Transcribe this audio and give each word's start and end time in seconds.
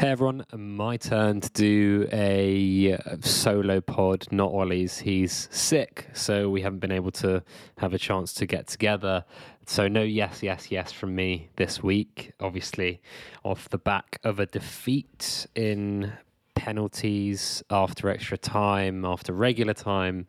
Hey 0.00 0.08
everyone, 0.08 0.46
my 0.56 0.96
turn 0.96 1.42
to 1.42 1.50
do 1.50 2.08
a 2.10 2.94
uh, 2.94 3.16
solo 3.20 3.82
pod, 3.82 4.26
not 4.30 4.50
Ollie's. 4.50 4.98
He's 4.98 5.46
sick, 5.50 6.08
so 6.14 6.48
we 6.48 6.62
haven't 6.62 6.78
been 6.78 6.90
able 6.90 7.10
to 7.10 7.42
have 7.76 7.92
a 7.92 7.98
chance 7.98 8.32
to 8.32 8.46
get 8.46 8.66
together. 8.66 9.26
So, 9.66 9.88
no 9.88 10.00
yes, 10.00 10.42
yes, 10.42 10.70
yes 10.70 10.90
from 10.90 11.14
me 11.14 11.50
this 11.56 11.82
week. 11.82 12.32
Obviously, 12.40 13.02
off 13.44 13.68
the 13.68 13.76
back 13.76 14.18
of 14.24 14.40
a 14.40 14.46
defeat 14.46 15.46
in 15.54 16.14
penalties 16.54 17.62
after 17.68 18.08
extra 18.08 18.38
time, 18.38 19.04
after 19.04 19.34
regular 19.34 19.74
time, 19.74 20.26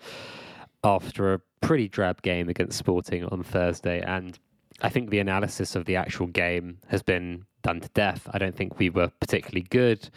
after 0.84 1.34
a 1.34 1.40
pretty 1.62 1.87
drab 1.87 2.21
game 2.24 2.49
against 2.49 2.77
Sporting 2.77 3.24
on 3.24 3.41
Thursday. 3.41 4.01
And 4.01 4.37
I 4.81 4.90
think 4.90 5.12
the 5.12 5.20
analysis 5.20 5.77
of 5.77 5.85
the 5.85 5.96
actual 5.96 6.27
game 6.27 6.79
has 6.90 7.01
been 7.01 7.46
done 7.62 7.81
to 7.81 7.90
death. 7.90 8.27
I 8.31 8.37
don't 8.37 8.55
think 8.55 8.79
we 8.79 8.90
were 8.90 9.09
particularly 9.20 9.65
good. 9.70 10.09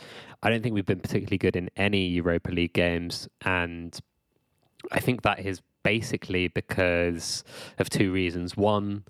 I 0.42 0.50
don't 0.50 0.62
think 0.62 0.74
we've 0.74 0.86
been 0.86 1.00
particularly 1.00 1.38
good 1.38 1.56
in 1.56 1.70
any 1.76 2.06
Europa 2.06 2.50
League 2.50 2.72
games. 2.72 3.28
And 3.42 3.98
I 4.92 5.00
think 5.00 5.22
that 5.22 5.40
is 5.40 5.62
basically 5.82 6.48
because 6.48 7.44
of 7.78 7.88
two 7.90 8.12
reasons. 8.12 8.56
One, 8.56 9.04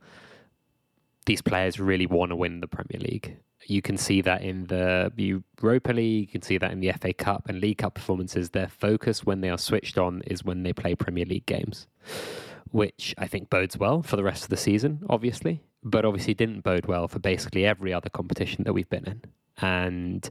these 1.27 1.43
players 1.43 1.81
really 1.81 2.07
want 2.07 2.31
to 2.31 2.37
win 2.37 2.61
the 2.61 2.69
Premier 2.69 3.01
League. 3.01 3.37
You 3.67 3.81
can 3.81 3.97
see 3.97 4.21
that 4.21 4.43
in 4.43 4.67
the 4.67 5.11
Europa 5.17 5.93
League, 5.93 6.29
you 6.29 6.33
can 6.33 6.43
see 6.43 6.59
that 6.59 6.71
in 6.71 6.81
the 6.81 6.93
FA 6.93 7.15
Cup 7.15 7.49
and 7.49 7.61
League 7.61 7.79
Cup 7.79 7.95
performances. 7.95 8.51
Their 8.51 8.69
focus 8.69 9.25
when 9.25 9.41
they 9.41 9.49
are 9.49 9.59
switched 9.59 9.97
on 9.97 10.23
is 10.27 10.45
when 10.45 10.63
they 10.63 10.75
play 10.75 10.95
Premier 10.95 11.25
League 11.25 11.47
games 11.47 11.87
which 12.71 13.15
I 13.19 13.27
think 13.27 13.51
bodes 13.51 13.77
well 13.79 14.03
for 14.03 14.17
the 14.17 14.25
rest 14.25 14.45
of 14.45 14.51
the 14.51 14.57
season, 14.57 15.01
obviously, 15.09 15.63
but 15.83 16.05
obviously 16.05 16.35
didn't 16.35 16.63
bode 16.63 16.87
well 16.87 17.09
for 17.09 17.19
basically 17.19 17.65
every 17.65 17.93
other 17.93 18.09
competition 18.09 18.65
that 18.65 18.73
we've 18.73 18.89
been 18.89 19.07
in. 19.07 19.23
And 19.59 20.29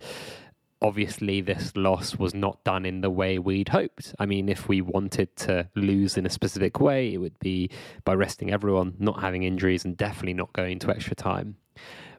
obviously, 0.81 1.41
this 1.41 1.71
loss 1.75 2.17
was 2.17 2.33
not 2.33 2.63
done 2.63 2.85
in 2.85 3.01
the 3.01 3.09
way 3.09 3.39
we'd 3.39 3.69
hoped. 3.69 4.13
I 4.19 4.25
mean, 4.25 4.49
if 4.49 4.67
we 4.67 4.81
wanted 4.81 5.35
to 5.37 5.69
lose 5.75 6.17
in 6.17 6.25
a 6.25 6.29
specific 6.29 6.79
way, 6.79 7.13
it 7.13 7.17
would 7.17 7.39
be 7.39 7.69
by 8.03 8.13
resting 8.13 8.51
everyone, 8.51 8.95
not 8.99 9.21
having 9.21 9.43
injuries, 9.43 9.85
and 9.85 9.95
definitely 9.95 10.33
not 10.33 10.51
going 10.53 10.79
to 10.79 10.89
extra 10.89 11.15
time. 11.15 11.55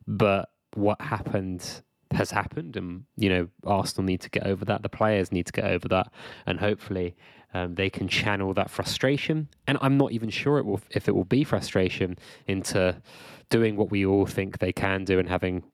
But 0.07 0.51
what 0.75 1.01
happened 1.01 1.83
has 2.13 2.31
happened, 2.31 2.77
and 2.77 3.05
you 3.17 3.29
know, 3.29 3.49
Arsenal 3.65 4.05
need 4.05 4.21
to 4.23 4.31
get 4.31 4.47
over 4.47 4.65
that. 4.65 4.83
The 4.83 4.89
players 4.89 5.33
need 5.33 5.47
to 5.47 5.53
get 5.53 5.65
over 5.65 5.89
that, 5.89 6.13
and 6.47 6.61
hopefully, 6.61 7.17
um, 7.55 7.75
they 7.75 7.91
can 7.91 8.09
channel 8.09 8.53
that 8.55 8.71
frustration. 8.71 9.49
And 9.67 9.79
I'm 9.81 9.97
not 9.97 10.13
even 10.13 10.31
sure 10.31 10.59
it 10.59 10.67
will, 10.67 10.81
if 10.91 11.09
it 11.09 11.15
will 11.15 11.25
be 11.25 11.45
frustration 11.45 12.19
into 12.47 13.01
doing 13.49 13.77
what 13.77 13.91
we 13.91 14.05
all 14.05 14.27
think 14.27 14.59
they 14.59 14.73
can 14.73 15.05
do 15.05 15.19
and 15.19 15.29
having 15.29 15.65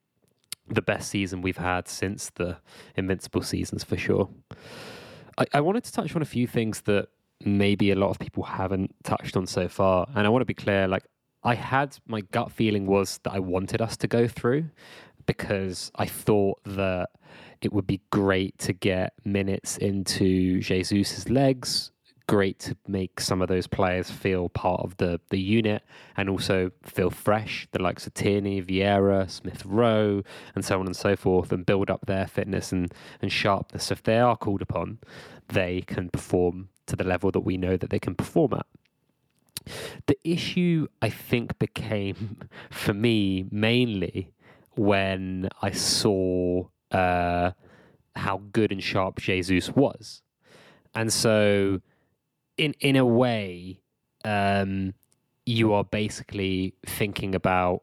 the 0.68 0.82
best 0.82 1.10
season 1.10 1.42
we've 1.42 1.56
had 1.56 1.88
since 1.88 2.30
the 2.30 2.58
Invincible 2.97 3.42
seasons 3.42 3.82
for 3.82 3.97
sure. 3.97 4.28
I, 5.38 5.47
I 5.54 5.60
wanted 5.60 5.84
to 5.84 5.92
touch 5.92 6.14
on 6.14 6.22
a 6.22 6.26
few 6.26 6.47
things 6.47 6.82
that 6.82 7.08
maybe 7.44 7.91
a 7.91 7.97
lot 7.97 8.10
of 8.10 8.18
people 8.18 8.42
haven't 8.42 8.94
touched 9.02 9.36
on 9.36 9.47
so 9.47 9.68
far, 9.68 10.06
and 10.14 10.26
I 10.26 10.30
want 10.30 10.42
to 10.42 10.47
be 10.47 10.54
clear. 10.54 10.86
Like 10.86 11.04
I 11.42 11.54
had 11.54 11.97
my 12.06 12.20
gut 12.20 12.52
feeling 12.52 12.86
was 12.86 13.18
that 13.24 13.32
I 13.32 13.38
wanted 13.38 13.80
us 13.80 13.97
to 13.98 14.06
go 14.06 14.28
through 14.28 14.66
because 15.26 15.91
I 15.94 16.06
thought 16.06 16.60
that 16.64 17.10
it 17.60 17.72
would 17.72 17.86
be 17.86 18.00
great 18.10 18.58
to 18.58 18.72
get 18.72 19.12
minutes 19.25 19.76
into 19.76 20.60
Jesus's 20.60 21.28
legs. 21.28 21.91
Great 22.26 22.60
to 22.60 22.76
make 22.86 23.20
some 23.20 23.42
of 23.42 23.48
those 23.48 23.66
players 23.66 24.10
feel 24.10 24.48
part 24.48 24.80
of 24.82 24.97
the, 24.98 25.20
the 25.30 25.41
unit 25.41 25.82
and 26.16 26.30
also 26.30 26.70
feel 26.84 27.10
fresh, 27.10 27.66
the 27.72 27.82
likes 27.82 28.06
of 28.06 28.14
Tierney, 28.14 28.62
Vieira, 28.62 29.28
Smith 29.28 29.64
Rowe, 29.66 30.22
and 30.54 30.64
so 30.64 30.78
on 30.78 30.86
and 30.86 30.97
so 30.97 31.16
forth, 31.16 31.50
and 31.53 31.66
build 31.66 31.91
up 31.91 32.06
their 32.06 32.26
fitness 32.26 32.70
and, 32.70 32.94
and 33.20 33.32
sharpness. 33.32 33.91
If 33.91 34.04
they 34.04 34.19
are 34.19 34.36
called 34.36 34.62
upon, 34.62 34.98
they 35.48 35.82
can 35.82 36.09
perform 36.09 36.69
to 36.86 36.97
the 36.97 37.04
level 37.04 37.32
that 37.32 37.41
we 37.41 37.56
know 37.56 37.76
that 37.76 37.91
they 37.91 37.98
can 37.98 38.14
perform 38.14 38.54
at. 38.54 38.66
The 40.06 40.16
issue, 40.25 40.86
I 41.03 41.10
think, 41.10 41.59
became 41.59 42.38
for 42.70 42.94
me 42.94 43.47
mainly 43.50 44.32
when 44.75 45.48
I 45.62 45.70
saw 45.72 46.64
uh, 46.91 47.53
how 48.14 48.42
good 48.53 48.72
and 48.72 48.82
sharp 48.82 49.20
Jesus 49.20 49.70
was. 49.70 50.22
And 50.94 51.12
so, 51.12 51.81
in 52.56 52.75
in 52.80 52.97
a 52.97 53.06
way, 53.06 53.80
um, 54.25 54.94
you 55.47 55.72
are 55.72 55.84
basically 55.84 56.75
thinking 56.84 57.34
about 57.34 57.80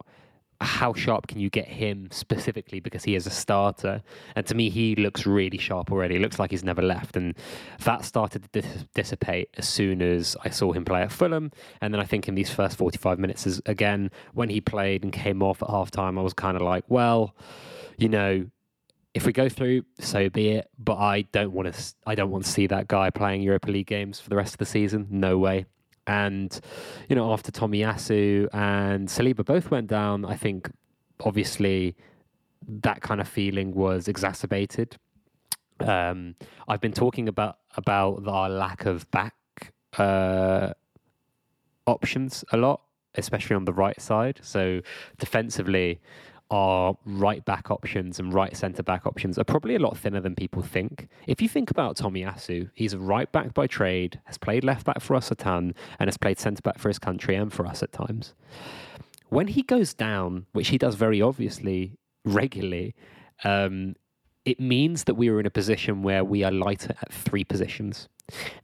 how 0.60 0.94
sharp 0.94 1.28
can 1.28 1.40
you 1.40 1.50
get 1.50 1.68
him 1.68 2.08
specifically 2.12 2.80
because 2.80 3.04
he 3.04 3.16
is 3.16 3.28
a 3.28 3.30
starter 3.30 4.02
and 4.36 4.46
to 4.46 4.56
me 4.56 4.70
he 4.70 4.96
looks 4.96 5.26
really 5.26 5.58
sharp 5.58 5.92
already 5.92 6.16
it 6.16 6.22
looks 6.22 6.40
like 6.40 6.50
he's 6.50 6.64
never 6.64 6.82
left 6.82 7.16
and 7.16 7.36
that 7.84 8.04
started 8.04 8.42
to 8.44 8.62
dis- 8.62 8.86
dissipate 8.96 9.50
as 9.58 9.68
soon 9.68 10.02
as 10.02 10.36
i 10.44 10.50
saw 10.50 10.72
him 10.72 10.84
play 10.84 11.02
at 11.02 11.12
fulham 11.12 11.52
and 11.82 11.94
then 11.94 12.02
i 12.02 12.04
think 12.04 12.28
in 12.28 12.36
these 12.36 12.50
first 12.50 12.78
45 12.78 13.20
minutes 13.20 13.46
as, 13.46 13.62
again 13.68 14.10
when 14.34 14.50
he 14.50 14.60
played 14.60 15.04
and 15.04 15.14
came 15.14 15.44
off 15.44 15.62
at 15.62 15.70
half 15.70 15.92
time 15.92 16.18
i 16.18 16.22
was 16.22 16.34
kind 16.34 16.56
of 16.56 16.64
like 16.64 16.84
well 16.88 17.36
you 17.98 18.10
know 18.10 18.46
if 19.18 19.26
we 19.26 19.34
go 19.34 19.50
through, 19.50 19.84
so 20.00 20.30
be 20.30 20.50
it. 20.50 20.70
But 20.78 20.98
I 20.98 21.24
don't 21.24 21.52
want 21.52 21.74
to. 21.74 21.94
I 22.06 22.14
don't 22.14 22.30
want 22.30 22.46
to 22.46 22.52
see 22.52 22.68
that 22.68 22.88
guy 22.88 23.10
playing 23.10 23.42
Europa 23.42 23.72
League 23.72 23.88
games 23.88 24.20
for 24.20 24.30
the 24.30 24.36
rest 24.36 24.54
of 24.54 24.60
the 24.60 24.66
season. 24.68 25.08
No 25.10 25.40
way. 25.40 25.66
And 26.08 26.60
you 27.10 27.16
know, 27.16 27.32
after 27.32 27.52
Tomiyasu 27.52 28.48
and 28.54 29.08
Saliba 29.08 29.46
both 29.46 29.70
went 29.70 29.88
down, 29.88 30.26
I 30.26 30.36
think 30.36 30.72
obviously 31.20 31.96
that 32.68 33.02
kind 33.02 33.22
of 33.22 33.28
feeling 33.28 33.74
was 33.74 34.08
exacerbated. 34.08 34.98
Um, 35.80 36.36
I've 36.68 36.82
been 36.82 36.94
talking 36.94 37.28
about 37.28 37.60
about 37.76 38.28
our 38.28 38.50
lack 38.50 38.86
of 38.86 39.10
back 39.12 39.36
uh, 39.98 40.74
options 41.86 42.44
a 42.52 42.58
lot, 42.58 42.82
especially 43.16 43.56
on 43.56 43.66
the 43.66 43.74
right 43.74 44.00
side. 44.02 44.40
So 44.42 44.82
defensively, 45.20 46.00
our 46.50 46.98
right 47.06 47.44
back 47.46 47.70
options 47.72 48.20
and 48.20 48.34
right 48.34 48.56
centre 48.56 48.84
back 48.84 49.06
options 49.06 49.38
are 49.38 49.44
probably 49.44 49.76
a 49.76 49.80
lot 49.80 49.98
thinner 49.98 50.22
than 50.22 50.36
people 50.36 50.62
think. 50.62 51.08
If 51.28 51.42
you 51.42 51.50
think 51.50 51.70
about 51.72 51.98
Tomiyasu, 51.98 52.70
he's 52.74 52.94
a 52.94 53.00
right 53.00 53.32
back 53.32 53.54
by 53.54 53.68
trade, 53.68 54.20
has 54.26 54.38
played 54.38 54.64
left 54.64 54.86
back 54.86 55.02
for 55.02 55.16
us 55.16 55.30
a 55.32 55.36
ton, 55.36 55.74
and 56.00 56.08
has 56.08 56.18
played 56.18 56.40
centre 56.40 56.62
back 56.62 56.80
for 56.80 56.88
his 56.90 57.00
country 57.00 57.36
and 57.36 57.52
for 57.52 57.66
us 57.66 57.84
at 57.84 57.92
times. 57.92 58.34
When 59.30 59.48
he 59.48 59.62
goes 59.62 59.94
down, 59.94 60.46
which 60.54 60.70
he 60.70 60.78
does 60.78 60.96
very 60.96 61.22
obviously 61.22 61.98
regularly, 62.24 62.96
um, 63.44 63.96
it 64.48 64.62
means 64.62 65.04
that 65.04 65.16
we 65.16 65.28
are 65.28 65.42
in 65.42 65.46
a 65.46 65.50
position 65.50 66.04
where 66.04 66.24
we 66.24 66.42
are 66.42 66.52
lighter 66.52 66.96
at 67.02 67.12
three 67.12 67.44
positions. 67.44 68.08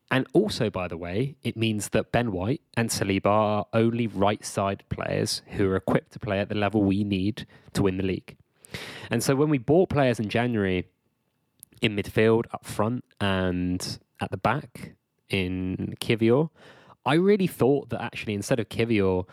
And 0.10 0.26
also, 0.32 0.70
by 0.70 0.88
the 0.88 0.96
way, 0.96 1.36
it 1.44 1.58
means 1.58 1.90
that 1.90 2.10
Ben 2.10 2.32
White 2.32 2.62
and 2.78 2.90
Saliba 2.90 3.26
are 3.26 3.66
only 3.74 4.08
right 4.08 4.46
side 4.46 4.86
players 4.88 5.42
who 5.48 5.70
are 5.70 5.76
equipped 5.76 6.14
to 6.14 6.20
play 6.20 6.40
at 6.40 6.48
the 6.48 6.56
level 6.56 6.84
we 6.84 7.04
need 7.04 7.46
to 7.74 7.84
win 7.84 7.98
the 7.98 8.04
league. 8.04 8.38
And 9.12 9.22
so 9.22 9.36
when 9.36 9.50
we 9.50 9.58
bought 9.58 9.90
players 9.90 10.22
in 10.22 10.30
January 10.30 10.88
in 11.82 11.98
midfield, 11.98 12.46
up 12.54 12.64
front, 12.64 13.04
and 13.20 14.00
at 14.22 14.32
the 14.32 14.38
back 14.38 14.94
in 15.30 15.96
Kiwior, 16.00 16.50
I 17.06 17.16
really 17.16 17.48
thought 17.48 17.90
that 17.90 18.02
actually 18.02 18.36
instead 18.36 18.62
of 18.62 18.70
Kiwior, 18.70 19.26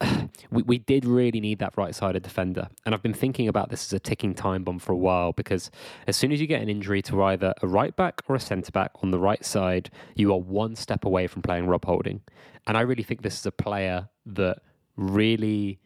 we, 0.50 0.62
we 0.62 0.78
did 0.78 1.04
really 1.04 1.40
need 1.40 1.58
that 1.58 1.76
right 1.76 1.94
sided 1.94 2.22
defender. 2.22 2.68
And 2.84 2.94
I've 2.94 3.02
been 3.02 3.14
thinking 3.14 3.48
about 3.48 3.70
this 3.70 3.86
as 3.86 3.92
a 3.92 3.98
ticking 3.98 4.34
time 4.34 4.64
bomb 4.64 4.78
for 4.78 4.92
a 4.92 4.96
while 4.96 5.32
because 5.32 5.70
as 6.06 6.16
soon 6.16 6.32
as 6.32 6.40
you 6.40 6.46
get 6.46 6.62
an 6.62 6.68
injury 6.68 7.02
to 7.02 7.22
either 7.22 7.54
a 7.62 7.66
right 7.66 7.94
back 7.94 8.22
or 8.28 8.36
a 8.36 8.40
centre 8.40 8.72
back 8.72 8.92
on 9.02 9.10
the 9.10 9.18
right 9.18 9.44
side, 9.44 9.90
you 10.14 10.32
are 10.32 10.40
one 10.40 10.76
step 10.76 11.04
away 11.04 11.26
from 11.26 11.42
playing 11.42 11.66
Rob 11.66 11.84
Holding. 11.84 12.22
And 12.66 12.76
I 12.76 12.82
really 12.82 13.02
think 13.02 13.22
this 13.22 13.38
is 13.38 13.46
a 13.46 13.52
player 13.52 14.08
that 14.26 14.58
really 14.96 15.78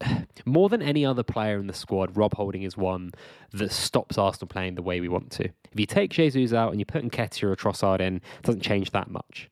more 0.44 0.68
than 0.68 0.82
any 0.82 1.04
other 1.04 1.22
player 1.22 1.58
in 1.58 1.66
the 1.66 1.74
squad, 1.74 2.16
Rob 2.16 2.34
Holding 2.34 2.62
is 2.62 2.76
one 2.76 3.12
that 3.52 3.72
stops 3.72 4.18
Arsenal 4.18 4.48
playing 4.48 4.74
the 4.74 4.82
way 4.82 5.00
we 5.00 5.08
want 5.08 5.30
to. 5.32 5.44
If 5.44 5.78
you 5.78 5.86
take 5.86 6.10
Jesus 6.10 6.52
out 6.52 6.70
and 6.70 6.80
you 6.80 6.86
put 6.86 7.04
Nketiah 7.04 7.44
or 7.44 7.56
Trossard 7.56 8.00
in, 8.00 8.16
it 8.16 8.42
doesn't 8.42 8.62
change 8.62 8.90
that 8.92 9.10
much. 9.10 9.50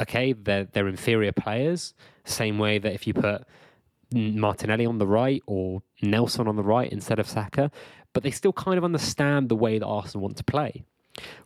Okay, 0.00 0.32
they're, 0.32 0.64
they're 0.64 0.88
inferior 0.88 1.32
players, 1.32 1.94
same 2.24 2.58
way 2.58 2.78
that 2.78 2.92
if 2.92 3.06
you 3.06 3.14
put 3.14 3.44
Martinelli 4.12 4.86
on 4.86 4.98
the 4.98 5.06
right 5.06 5.42
or 5.46 5.82
Nelson 6.02 6.48
on 6.48 6.56
the 6.56 6.62
right 6.62 6.90
instead 6.90 7.18
of 7.18 7.28
Saka, 7.28 7.70
but 8.12 8.22
they 8.22 8.30
still 8.30 8.52
kind 8.52 8.78
of 8.78 8.84
understand 8.84 9.48
the 9.48 9.56
way 9.56 9.78
that 9.78 9.86
Arsenal 9.86 10.22
want 10.22 10.36
to 10.38 10.44
play. 10.44 10.84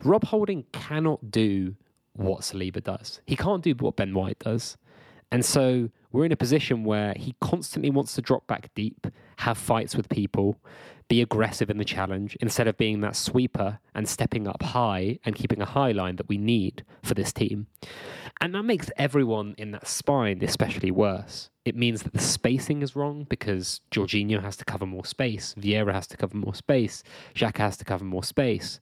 Rob 0.03 0.23
Holding 0.25 0.65
cannot 0.71 1.31
do 1.31 1.75
what 2.13 2.41
Saliba 2.41 2.83
does. 2.83 3.21
He 3.27 3.35
can't 3.35 3.61
do 3.61 3.73
what 3.73 3.97
Ben 3.97 4.13
White 4.13 4.39
does. 4.39 4.77
And 5.31 5.43
so 5.43 5.89
we're 6.11 6.25
in 6.25 6.31
a 6.31 6.37
position 6.37 6.83
where 6.83 7.13
he 7.17 7.35
constantly 7.41 7.89
wants 7.89 8.15
to 8.15 8.21
drop 8.21 8.47
back 8.47 8.73
deep, 8.73 9.07
have 9.37 9.57
fights 9.57 9.95
with 9.95 10.07
people, 10.07 10.57
be 11.07 11.21
aggressive 11.21 11.69
in 11.69 11.77
the 11.77 11.85
challenge 11.85 12.35
instead 12.41 12.67
of 12.67 12.77
being 12.77 13.01
that 13.01 13.15
sweeper 13.15 13.79
and 13.93 14.09
stepping 14.09 14.47
up 14.47 14.61
high 14.61 15.19
and 15.23 15.35
keeping 15.35 15.61
a 15.61 15.65
high 15.65 15.91
line 15.91 16.15
that 16.15 16.27
we 16.27 16.37
need 16.37 16.83
for 17.03 17.13
this 17.13 17.31
team. 17.31 17.67
And 18.41 18.53
that 18.55 18.63
makes 18.63 18.89
everyone 18.97 19.55
in 19.57 19.71
that 19.71 19.87
spine 19.87 20.43
especially 20.43 20.91
worse. 20.91 21.49
It 21.63 21.75
means 21.75 22.03
that 22.03 22.13
the 22.13 22.19
spacing 22.19 22.83
is 22.83 22.95
wrong 22.95 23.25
because 23.27 23.81
Jorginho 23.89 24.41
has 24.41 24.55
to 24.57 24.65
cover 24.65 24.85
more 24.85 25.05
space, 25.05 25.55
Vieira 25.57 25.93
has 25.93 26.05
to 26.07 26.17
cover 26.17 26.37
more 26.37 26.53
space, 26.53 27.01
Xhaka 27.33 27.57
has 27.57 27.77
to 27.77 27.85
cover 27.85 28.05
more 28.05 28.23
space. 28.23 28.79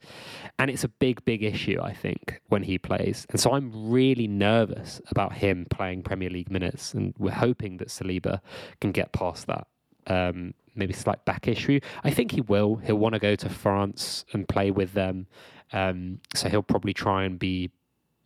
And 0.60 0.70
it's 0.70 0.84
a 0.84 0.90
big, 0.90 1.24
big 1.24 1.44
issue, 1.44 1.80
I 1.81 1.94
think, 1.94 2.42
when 2.50 2.64
he 2.64 2.78
plays. 2.78 3.25
And 3.30 3.40
so 3.40 3.54
I'm 3.54 3.90
really 3.90 4.28
nervous 4.28 5.02
about 5.08 5.34
him 5.34 5.66
playing 5.70 6.04
Premier 6.04 6.30
League 6.30 6.52
minutes. 6.52 6.94
And 6.94 7.14
we're 7.18 7.31
hoping 7.31 7.78
that 7.78 7.88
Saliba 7.88 8.42
can 8.81 8.92
get 8.92 9.14
past 9.14 9.48
that. 9.48 9.68
Um, 10.08 10.54
maybe 10.76 10.94
slight 10.94 11.24
back 11.26 11.48
issue. 11.48 11.80
I 12.04 12.12
think 12.12 12.32
he 12.32 12.42
will. 12.42 12.78
He'll 12.78 12.96
want 12.96 13.14
to 13.14 13.20
go 13.20 13.36
to 13.36 13.50
France 13.50 14.26
and 14.34 14.48
play 14.48 14.72
with 14.72 14.94
them. 14.94 15.28
Um, 15.72 16.20
so 16.34 16.50
he'll 16.50 16.64
probably 16.64 16.94
try 16.94 17.26
and 17.26 17.38
be 17.38 17.72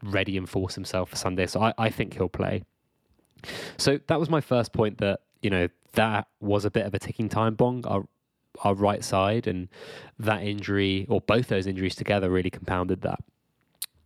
ready 0.03 0.37
and 0.37 0.49
force 0.49 0.75
himself 0.75 1.09
for 1.09 1.15
Sunday. 1.15 1.45
So 1.47 1.61
I, 1.61 1.73
I 1.77 1.89
think 1.89 2.13
he'll 2.13 2.29
play. 2.29 2.63
So 3.77 3.99
that 4.07 4.19
was 4.19 4.29
my 4.29 4.41
first 4.41 4.73
point 4.73 4.99
that, 4.99 5.21
you 5.41 5.49
know, 5.49 5.67
that 5.93 6.27
was 6.39 6.65
a 6.65 6.71
bit 6.71 6.85
of 6.85 6.93
a 6.93 6.99
ticking 6.99 7.29
time 7.29 7.55
bomb, 7.55 7.81
our, 7.85 8.07
our 8.63 8.73
right 8.73 9.03
side, 9.03 9.45
and 9.47 9.67
that 10.19 10.41
injury, 10.41 11.05
or 11.09 11.21
both 11.21 11.47
those 11.47 11.67
injuries 11.67 11.95
together, 11.95 12.29
really 12.29 12.49
compounded 12.49 13.01
that. 13.01 13.19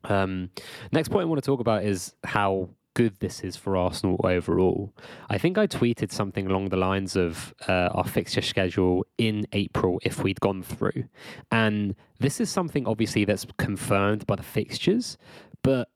Um, 0.03 0.49
next 0.91 1.09
point 1.09 1.23
I 1.23 1.25
want 1.25 1.43
to 1.43 1.45
talk 1.45 1.59
about 1.59 1.83
is 1.83 2.15
how 2.23 2.69
good 2.93 3.19
this 3.19 3.41
is 3.41 3.55
for 3.55 3.77
Arsenal 3.77 4.19
overall. 4.23 4.93
I 5.29 5.37
think 5.37 5.57
I 5.57 5.67
tweeted 5.67 6.11
something 6.11 6.47
along 6.47 6.69
the 6.69 6.77
lines 6.77 7.15
of 7.15 7.53
uh, 7.67 7.89
our 7.93 8.03
fixture 8.03 8.41
schedule 8.41 9.05
in 9.17 9.45
April 9.53 9.99
if 10.03 10.23
we'd 10.23 10.39
gone 10.39 10.63
through. 10.63 11.05
And 11.51 11.95
this 12.19 12.39
is 12.39 12.49
something 12.49 12.87
obviously 12.87 13.25
that's 13.25 13.45
confirmed 13.57 14.27
by 14.27 14.35
the 14.35 14.43
fixtures, 14.43 15.17
but 15.63 15.89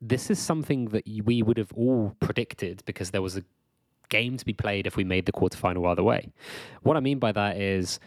this 0.00 0.30
is 0.30 0.38
something 0.38 0.86
that 0.86 1.04
we 1.24 1.42
would 1.42 1.56
have 1.56 1.72
all 1.72 2.14
predicted 2.20 2.82
because 2.84 3.10
there 3.10 3.22
was 3.22 3.36
a 3.36 3.44
game 4.10 4.36
to 4.36 4.44
be 4.44 4.52
played 4.52 4.86
if 4.86 4.96
we 4.96 5.04
made 5.04 5.26
the 5.26 5.32
quarterfinal 5.32 5.88
either 5.90 6.02
way. 6.02 6.32
What 6.82 6.96
I 6.96 7.00
mean 7.00 7.18
by 7.18 7.32
that 7.32 7.56
is 7.56 7.98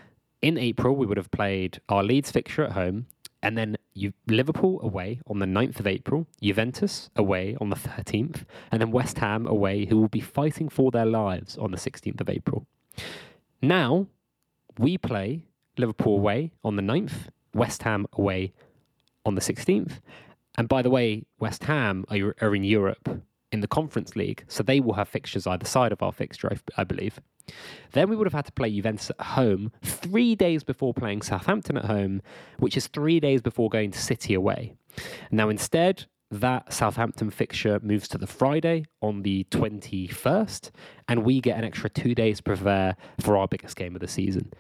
in 0.42 0.58
April, 0.58 0.96
we 0.96 1.06
would 1.06 1.18
have 1.18 1.32
played 1.32 1.82
our 1.90 2.04
Leeds 2.04 2.32
fixture 2.32 2.64
at 2.64 2.74
home, 2.74 3.08
and 3.42 3.58
then 3.58 3.78
you, 3.94 4.14
Liverpool 4.28 4.80
away 4.82 5.20
on 5.28 5.40
the 5.40 5.46
9th 5.46 5.80
of 5.80 5.88
April, 5.88 6.28
Juventus 6.42 7.10
away 7.16 7.56
on 7.60 7.70
the 7.70 7.76
13th, 7.76 8.46
and 8.72 8.82
then 8.82 8.92
West 8.92 9.20
Ham 9.20 9.48
away, 9.48 9.86
who 9.86 9.98
will 9.98 10.08
be 10.08 10.20
fighting 10.20 10.70
for 10.70 10.92
their 10.92 11.06
lives 11.06 11.58
on 11.58 11.72
the 11.72 11.78
16th 11.78 12.22
of 12.22 12.30
April. 12.30 12.66
Now, 13.62 14.08
we 14.78 14.98
play 14.98 15.46
Liverpool 15.78 16.16
away 16.16 16.52
on 16.64 16.76
the 16.76 16.82
9th, 16.82 17.30
West 17.54 17.84
Ham 17.84 18.08
away 18.14 18.54
on 19.26 19.36
the 19.36 19.42
16th, 19.42 20.00
and 20.58 20.68
by 20.68 20.82
the 20.82 20.90
way, 20.90 21.24
West 21.40 21.64
Ham 21.66 22.06
are, 22.10 22.36
are 22.42 22.56
in 22.56 22.64
Europe 22.64 23.22
in 23.52 23.62
the 23.62 23.68
Conference 23.68 24.16
League, 24.16 24.44
so 24.48 24.64
they 24.64 24.80
will 24.80 24.94
have 24.94 25.08
fixtures 25.08 25.48
either 25.48 25.66
side 25.66 25.92
of 25.92 26.04
our 26.04 26.12
fixture, 26.12 26.52
I, 26.52 26.82
I 26.82 26.84
believe. 26.84 27.20
Then 27.94 28.10
we 28.10 28.16
would 28.16 28.28
have 28.28 28.34
had 28.34 28.46
to 28.46 28.52
play 28.52 28.72
Juventus 28.72 29.10
at 29.12 29.26
home 29.26 29.72
three 29.84 30.36
days 30.36 30.64
before 30.64 30.94
playing 30.94 31.22
Southampton 31.22 31.78
at 31.78 31.86
home, 31.86 32.22
which 32.60 32.76
is 32.76 32.88
three 32.88 33.20
days 33.20 33.42
before 33.42 33.70
going 33.70 33.92
to 33.92 34.00
City 34.00 34.34
away. 34.34 34.74
Now, 35.32 35.50
instead, 35.50 36.06
that 36.30 36.74
Southampton 36.74 37.30
fixture 37.30 37.80
moves 37.82 38.08
to 38.10 38.18
the 38.18 38.28
Friday 38.28 38.86
on 39.02 39.22
the 39.22 39.46
21st, 39.52 40.72
and 41.08 41.24
we 41.24 41.40
get 41.40 41.58
an 41.58 41.64
extra 41.64 41.90
two 41.90 42.14
days 42.14 42.38
to 42.38 42.44
prepare 42.44 42.98
for 43.22 43.38
our 43.38 43.48
biggest 43.48 43.78
game 43.78 43.96
of 43.96 44.02
the 44.02 44.08
season. 44.08 44.52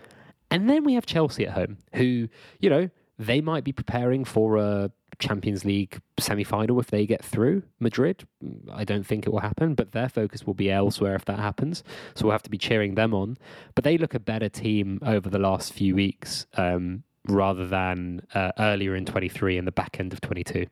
And 0.50 0.70
then 0.70 0.86
we 0.86 0.94
have 0.94 1.06
Chelsea 1.06 1.46
at 1.46 1.54
home, 1.54 1.78
who, 1.94 2.30
you 2.60 2.70
know, 2.70 2.90
they 3.20 3.42
might 3.42 3.64
be 3.64 3.72
preparing 3.72 4.24
for 4.24 4.58
a 4.58 4.92
Champions 5.20 5.66
League 5.66 6.00
semi 6.20 6.44
final 6.44 6.80
if 6.80 6.88
they 6.88 7.06
get 7.06 7.24
through 7.24 7.64
Madrid. 7.80 8.28
I 8.72 8.84
don't 8.84 9.06
think 9.06 9.26
it 9.26 9.32
will 9.32 9.40
happen, 9.40 9.74
but 9.74 9.92
their 9.92 10.10
focus 10.10 10.46
will 10.46 10.54
be 10.54 10.70
elsewhere 10.70 11.16
if 11.16 11.26
that 11.26 11.40
happens. 11.40 11.84
So 12.16 12.26
we'll 12.26 12.34
have 12.34 12.44
to 12.44 12.50
be 12.50 12.58
cheering 12.58 12.96
them 12.96 13.14
on. 13.14 13.38
But 13.74 13.84
they 13.84 13.98
look 13.98 14.14
a 14.14 14.20
better 14.20 14.50
team 14.50 15.00
over 15.04 15.30
the 15.30 15.40
last 15.40 15.74
few 15.74 15.96
weeks 15.96 16.46
um, 16.56 17.04
rather 17.28 17.66
than 17.66 18.22
uh, 18.36 18.52
earlier 18.60 18.96
in 18.96 19.06
23 19.06 19.58
and 19.58 19.68
the 19.68 19.72
back 19.72 20.00
end 20.00 20.14
of 20.14 20.22
22. 20.22 20.68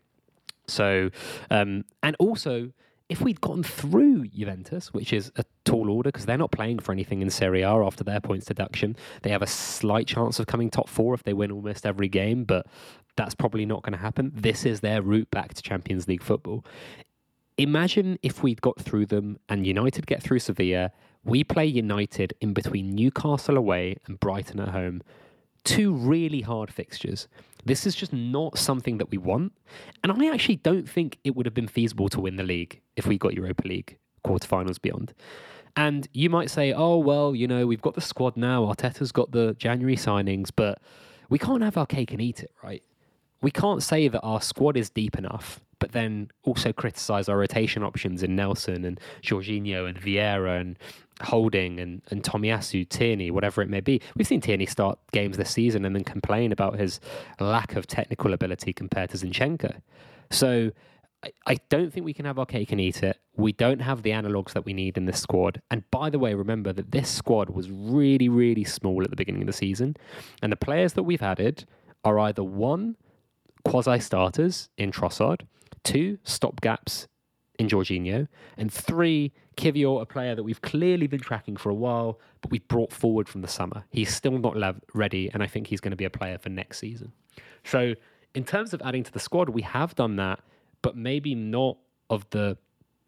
So, 0.68 1.10
um, 1.50 1.86
and 2.04 2.16
also, 2.20 2.72
if 3.08 3.22
we'd 3.22 3.42
gotten 3.42 3.64
through 3.64 4.28
Juventus, 4.28 4.94
which 4.94 5.14
is 5.14 5.32
a 5.36 5.46
tall 5.64 5.92
order 5.92 6.10
because 6.10 6.26
they're 6.26 6.38
not 6.38 6.52
playing 6.52 6.80
for 6.80 6.92
anything 6.92 7.22
in 7.22 7.30
Serie 7.30 7.62
A 7.62 7.70
after 7.70 8.04
their 8.04 8.20
points 8.20 8.48
deduction, 8.48 8.96
they 9.22 9.30
have 9.30 9.44
a 9.44 9.48
slight 9.48 10.08
chance 10.08 10.40
of 10.40 10.48
coming 10.48 10.70
top 10.72 10.90
four 10.90 11.14
if 11.14 11.24
they 11.24 11.34
win 11.34 11.52
almost 11.52 11.86
every 11.86 12.08
game, 12.08 12.44
but 12.44 12.66
that's 13.16 13.36
probably 13.36 13.66
not 13.66 13.84
going 13.84 13.94
to 13.94 14.00
happen. 14.00 14.32
This 14.34 14.66
is 14.66 14.80
their 14.80 15.02
route 15.02 15.30
back 15.30 15.54
to 15.54 15.62
Champions 15.62 16.08
League 16.08 16.24
football. 16.24 16.66
Imagine 17.58 18.18
if 18.24 18.42
we'd 18.42 18.62
got 18.62 18.80
through 18.80 19.06
them 19.06 19.38
and 19.48 19.66
United 19.68 20.08
get 20.08 20.22
through 20.22 20.40
Sevilla. 20.40 20.92
We 21.24 21.44
play 21.44 21.66
United 21.66 22.34
in 22.42 22.54
between 22.54 22.96
Newcastle 22.96 23.58
away 23.58 23.98
and 24.08 24.20
Brighton 24.20 24.60
at 24.60 24.70
home. 24.70 25.02
Two 25.66 25.94
really 25.94 26.42
hard 26.42 26.72
fixtures. 26.72 27.28
This 27.66 27.86
is 27.86 27.96
just 27.96 28.14
not 28.14 28.58
something 28.58 29.00
that 29.00 29.12
we 29.12 29.18
want. 29.18 29.52
And 30.04 30.12
I 30.12 30.34
actually 30.34 30.58
don't 30.58 30.88
think 30.88 31.18
it 31.24 31.36
would 31.36 31.46
have 31.46 31.54
been 31.54 31.68
feasible 31.68 32.08
to 32.10 32.22
win 32.22 32.38
the 32.38 32.44
league 32.44 32.80
if 32.96 33.06
we 33.08 33.18
got 33.18 33.34
Europa 33.34 33.68
League 33.68 33.98
quarterfinals 34.24 34.82
beyond. 34.82 35.14
And 35.76 36.08
you 36.14 36.30
might 36.30 36.50
say, 36.50 36.72
oh, 36.72 36.98
well, 36.98 37.36
you 37.36 37.48
know, 37.48 37.68
we've 37.68 37.82
got 37.82 37.96
the 37.96 38.02
squad 38.02 38.38
now. 38.38 38.64
Arteta's 38.64 39.12
got 39.12 39.32
the 39.32 39.56
January 39.56 39.98
signings, 39.98 40.50
but 40.56 40.80
we 41.30 41.38
can't 41.38 41.64
have 41.64 41.78
our 41.78 41.86
cake 41.86 42.12
and 42.12 42.22
eat 42.22 42.42
it, 42.42 42.52
right? 42.64 42.84
We 43.42 43.52
can't 43.52 43.84
say 43.84 44.08
that 44.08 44.22
our 44.22 44.42
squad 44.42 44.78
is 44.78 44.90
deep 44.90 45.18
enough, 45.18 45.60
but 45.80 45.92
then 45.92 46.30
also 46.44 46.72
criticize 46.72 47.28
our 47.28 47.38
rotation 47.38 47.84
options 47.84 48.24
in 48.24 48.36
Nelson 48.36 48.86
and 48.86 49.00
Jorginho 49.22 49.88
and 49.88 50.00
Vieira 50.00 50.62
and 50.62 50.80
Holding 51.22 51.80
and, 51.80 52.02
and 52.10 52.24
Tomiyasu, 52.24 52.88
Tierney, 52.90 53.32
whatever 53.32 53.62
it 53.62 53.70
may 53.70 53.80
be. 53.80 54.02
We've 54.16 54.28
seen 54.28 54.42
Tierney 54.42 54.66
start 54.66 55.00
games 55.14 55.38
this 55.38 55.52
season 55.52 55.86
and 55.86 55.96
then 55.96 56.04
complain 56.04 56.52
about 56.52 56.78
his 56.78 57.00
lack 57.40 57.76
of 57.76 57.88
technical 57.88 58.34
ability 58.34 58.74
compared 58.74 59.12
to 59.12 59.18
Zinchenko. 59.18 59.82
So 60.30 60.72
I, 61.24 61.32
I 61.48 61.56
don't 61.70 61.92
think 61.92 62.06
we 62.06 62.14
can 62.14 62.26
have 62.26 62.38
our 62.38 62.46
cake 62.46 62.72
and 62.72 62.82
eat 62.82 63.02
it. 63.02 63.18
We 63.36 63.54
don't 63.54 63.80
have 63.80 64.04
the 64.04 64.12
analogues 64.12 64.54
that 64.54 64.66
we 64.66 64.74
need 64.74 64.98
in 64.98 65.06
this 65.06 65.22
squad. 65.22 65.62
And 65.72 65.90
by 65.90 66.10
the 66.10 66.20
way, 66.20 66.34
remember 66.34 66.74
that 66.74 66.92
this 66.92 67.10
squad 67.10 67.50
was 67.50 67.70
really, 67.72 68.30
really 68.30 68.64
small 68.64 69.04
at 69.04 69.10
the 69.10 69.16
beginning 69.16 69.42
of 69.42 69.48
the 69.48 69.54
season. 69.54 69.96
And 70.42 70.52
the 70.52 70.58
players 70.58 70.94
that 70.94 71.04
we've 71.04 71.24
added 71.24 71.66
are 72.04 72.20
either 72.20 72.44
one, 72.44 72.98
quasi 73.64 74.00
starters 74.00 74.70
in 74.78 74.92
Trossard, 74.92 75.42
two, 75.84 76.18
stopgaps 76.26 77.08
in 77.60 77.68
Jorginho, 77.68 78.28
and 78.58 78.72
three, 78.72 79.32
Kiwior, 79.58 80.02
a 80.02 80.06
player 80.06 80.36
that 80.36 80.44
we've 80.44 80.62
clearly 80.62 81.08
been 81.08 81.20
tracking 81.20 81.56
for 81.56 81.70
a 81.70 81.74
while, 81.74 82.20
but 82.42 82.52
we've 82.52 82.68
brought 82.68 82.92
forward 82.92 83.28
from 83.30 83.42
the 83.42 83.48
summer. 83.48 83.84
He's 83.90 84.14
still 84.14 84.38
not 84.38 84.56
ready, 84.94 85.30
and 85.34 85.42
I 85.42 85.48
think 85.48 85.68
he's 85.68 85.82
going 85.82 85.92
to 85.92 85.98
be 85.98 86.06
a 86.06 86.10
player 86.10 86.38
for 86.38 86.50
next 86.50 86.80
season. 86.80 87.12
So, 87.64 87.96
in 88.34 88.44
terms 88.44 88.74
of 88.74 88.82
adding 88.84 89.04
to 89.04 89.12
the 89.12 89.20
squad, 89.20 89.50
we 89.50 89.62
have 89.62 89.96
done 89.96 90.18
that, 90.18 90.42
but 90.82 90.98
maybe 90.98 91.36
not 91.36 91.78
of 92.10 92.30
the 92.32 92.58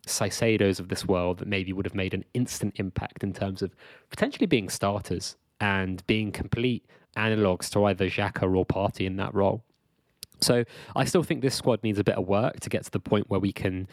Caicedos 0.05 0.79
of 0.79 0.87
this 0.87 1.05
world 1.05 1.39
that 1.39 1.47
maybe 1.47 1.73
would 1.73 1.85
have 1.85 1.95
made 1.95 2.13
an 2.13 2.23
instant 2.33 2.75
impact 2.77 3.23
in 3.23 3.33
terms 3.33 3.61
of 3.61 3.75
potentially 4.09 4.45
being 4.45 4.69
starters 4.69 5.35
and 5.59 6.05
being 6.07 6.31
complete 6.31 6.85
analogues 7.15 7.69
to 7.71 7.83
either 7.85 8.07
Xhaka 8.07 8.43
or 8.55 8.65
Partey 8.65 9.05
in 9.05 9.17
that 9.17 9.33
role. 9.33 9.63
So 10.39 10.63
I 10.95 11.05
still 11.05 11.23
think 11.23 11.41
this 11.41 11.55
squad 11.55 11.83
needs 11.83 11.99
a 11.99 12.03
bit 12.03 12.15
of 12.15 12.27
work 12.27 12.59
to 12.59 12.69
get 12.69 12.83
to 12.85 12.91
the 12.91 12.99
point 12.99 13.29
where 13.29 13.39
we 13.39 13.51
can 13.51 13.87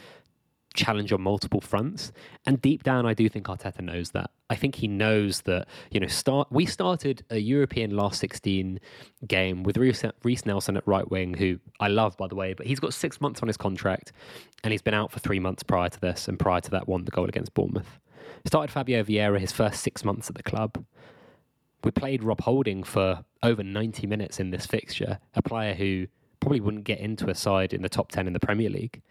challenge 0.75 1.11
on 1.11 1.21
multiple 1.21 1.61
fronts. 1.61 2.11
And 2.45 2.61
deep 2.61 2.83
down, 2.83 3.05
I 3.05 3.13
do 3.13 3.27
think 3.29 3.47
Arteta 3.47 3.81
knows 3.81 4.11
that. 4.11 4.31
I 4.49 4.55
think 4.55 4.75
he 4.75 4.87
knows 4.87 5.41
that, 5.41 5.67
you 5.91 5.99
know, 5.99 6.07
start. 6.07 6.51
we 6.51 6.65
started 6.65 7.23
a 7.29 7.37
European 7.37 7.95
last 7.95 8.19
16 8.19 8.79
game 9.27 9.63
with 9.63 9.77
Reiss 9.77 10.45
Nelson 10.45 10.77
at 10.77 10.87
right 10.87 11.09
wing, 11.09 11.33
who 11.33 11.59
I 11.79 11.87
love, 11.87 12.15
by 12.17 12.27
the 12.27 12.35
way, 12.35 12.53
but 12.53 12.67
he's 12.67 12.79
got 12.79 12.93
six 12.93 13.19
months 13.19 13.41
on 13.41 13.47
his 13.47 13.57
contract 13.57 14.11
and 14.63 14.71
he's 14.71 14.81
been 14.81 14.93
out 14.93 15.11
for 15.11 15.19
three 15.19 15.39
months 15.39 15.63
prior 15.63 15.89
to 15.89 15.99
this. 15.99 16.27
And 16.27 16.37
prior 16.37 16.61
to 16.61 16.71
that, 16.71 16.87
won 16.87 17.05
the 17.05 17.11
goal 17.11 17.25
against 17.25 17.53
Bournemouth. 17.53 17.99
Started 18.45 18.71
Fabio 18.71 19.03
Vieira 19.03 19.39
his 19.39 19.51
first 19.51 19.81
six 19.81 20.03
months 20.03 20.29
at 20.29 20.35
the 20.35 20.43
club. 20.43 20.85
We 21.83 21.91
played 21.91 22.23
Rob 22.23 22.41
Holding 22.41 22.83
for 22.83 23.23
over 23.43 23.63
90 23.63 24.07
minutes 24.07 24.39
in 24.39 24.51
this 24.51 24.65
fixture, 24.65 25.19
a 25.33 25.41
player 25.41 25.73
who 25.73 26.07
probably 26.39 26.59
wouldn't 26.59 26.83
get 26.83 26.99
into 26.99 27.29
a 27.29 27.35
side 27.35 27.73
in 27.73 27.81
the 27.81 27.89
top 27.89 28.11
10 28.11 28.27
in 28.27 28.33
the 28.33 28.39
Premier 28.39 28.69
League. 28.69 29.01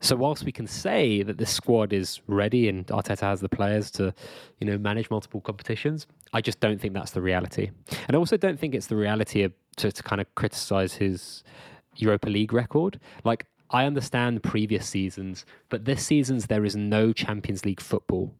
So 0.00 0.16
whilst 0.16 0.44
we 0.44 0.52
can 0.52 0.66
say 0.66 1.22
that 1.22 1.36
this 1.36 1.50
squad 1.50 1.92
is 1.92 2.20
ready 2.26 2.68
and 2.68 2.86
Arteta 2.86 3.20
has 3.20 3.40
the 3.40 3.50
players 3.50 3.90
to, 3.92 4.14
you 4.58 4.66
know, 4.66 4.78
manage 4.78 5.10
multiple 5.10 5.42
competitions, 5.42 6.06
I 6.32 6.40
just 6.40 6.58
don't 6.60 6.80
think 6.80 6.94
that's 6.94 7.10
the 7.10 7.20
reality. 7.20 7.70
And 8.08 8.16
I 8.16 8.18
also 8.18 8.38
don't 8.38 8.58
think 8.58 8.74
it's 8.74 8.86
the 8.86 8.96
reality 8.96 9.42
of, 9.42 9.52
to, 9.76 9.92
to 9.92 10.02
kind 10.02 10.20
of 10.20 10.34
criticize 10.34 10.94
his 10.94 11.44
Europa 11.96 12.30
League 12.30 12.52
record. 12.52 12.98
Like 13.24 13.46
I 13.70 13.84
understand 13.84 14.42
previous 14.42 14.88
seasons, 14.88 15.44
but 15.68 15.84
this 15.84 16.04
season's 16.04 16.46
there 16.46 16.64
is 16.64 16.76
no 16.76 17.12
Champions 17.12 17.64
League 17.66 17.80
football 17.80 18.34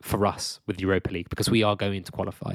for 0.00 0.26
us 0.26 0.60
with 0.66 0.80
Europa 0.80 1.10
League 1.10 1.28
because 1.28 1.50
we 1.50 1.62
are 1.62 1.74
going 1.76 2.04
to 2.04 2.12
qualify. 2.12 2.54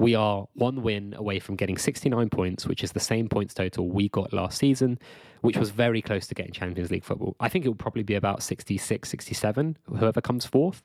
We 0.00 0.14
are 0.14 0.48
one 0.54 0.80
win 0.80 1.12
away 1.14 1.40
from 1.40 1.56
getting 1.56 1.76
69 1.76 2.30
points, 2.30 2.66
which 2.66 2.82
is 2.82 2.92
the 2.92 3.00
same 3.00 3.28
points 3.28 3.52
total 3.52 3.86
we 3.86 4.08
got 4.08 4.32
last 4.32 4.56
season, 4.56 4.98
which 5.42 5.58
was 5.58 5.68
very 5.68 6.00
close 6.00 6.26
to 6.28 6.34
getting 6.34 6.52
Champions 6.52 6.90
League 6.90 7.04
football. 7.04 7.36
I 7.38 7.50
think 7.50 7.66
it 7.66 7.68
will 7.68 7.74
probably 7.74 8.02
be 8.02 8.14
about 8.14 8.42
66, 8.42 9.06
67, 9.06 9.76
whoever 9.98 10.22
comes 10.22 10.46
fourth. 10.46 10.82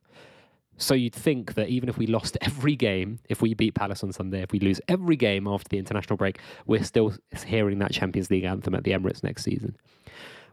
So 0.75 0.93
you'd 0.93 1.15
think 1.15 1.53
that 1.53 1.69
even 1.69 1.87
if 1.87 1.97
we 1.97 2.07
lost 2.07 2.37
every 2.41 2.75
game, 2.75 3.19
if 3.29 3.41
we 3.41 3.53
beat 3.53 3.73
Palace 3.73 4.03
on 4.03 4.11
Sunday, 4.11 4.41
if 4.41 4.51
we 4.51 4.59
lose 4.59 4.81
every 4.89 5.15
game 5.15 5.47
after 5.47 5.69
the 5.69 5.77
international 5.77 6.17
break, 6.17 6.39
we're 6.65 6.83
still 6.83 7.13
hearing 7.45 7.79
that 7.79 7.93
Champions 7.93 8.29
League 8.29 8.43
anthem 8.43 8.75
at 8.75 8.83
the 8.83 8.91
Emirates 8.91 9.23
next 9.23 9.43
season. 9.43 9.77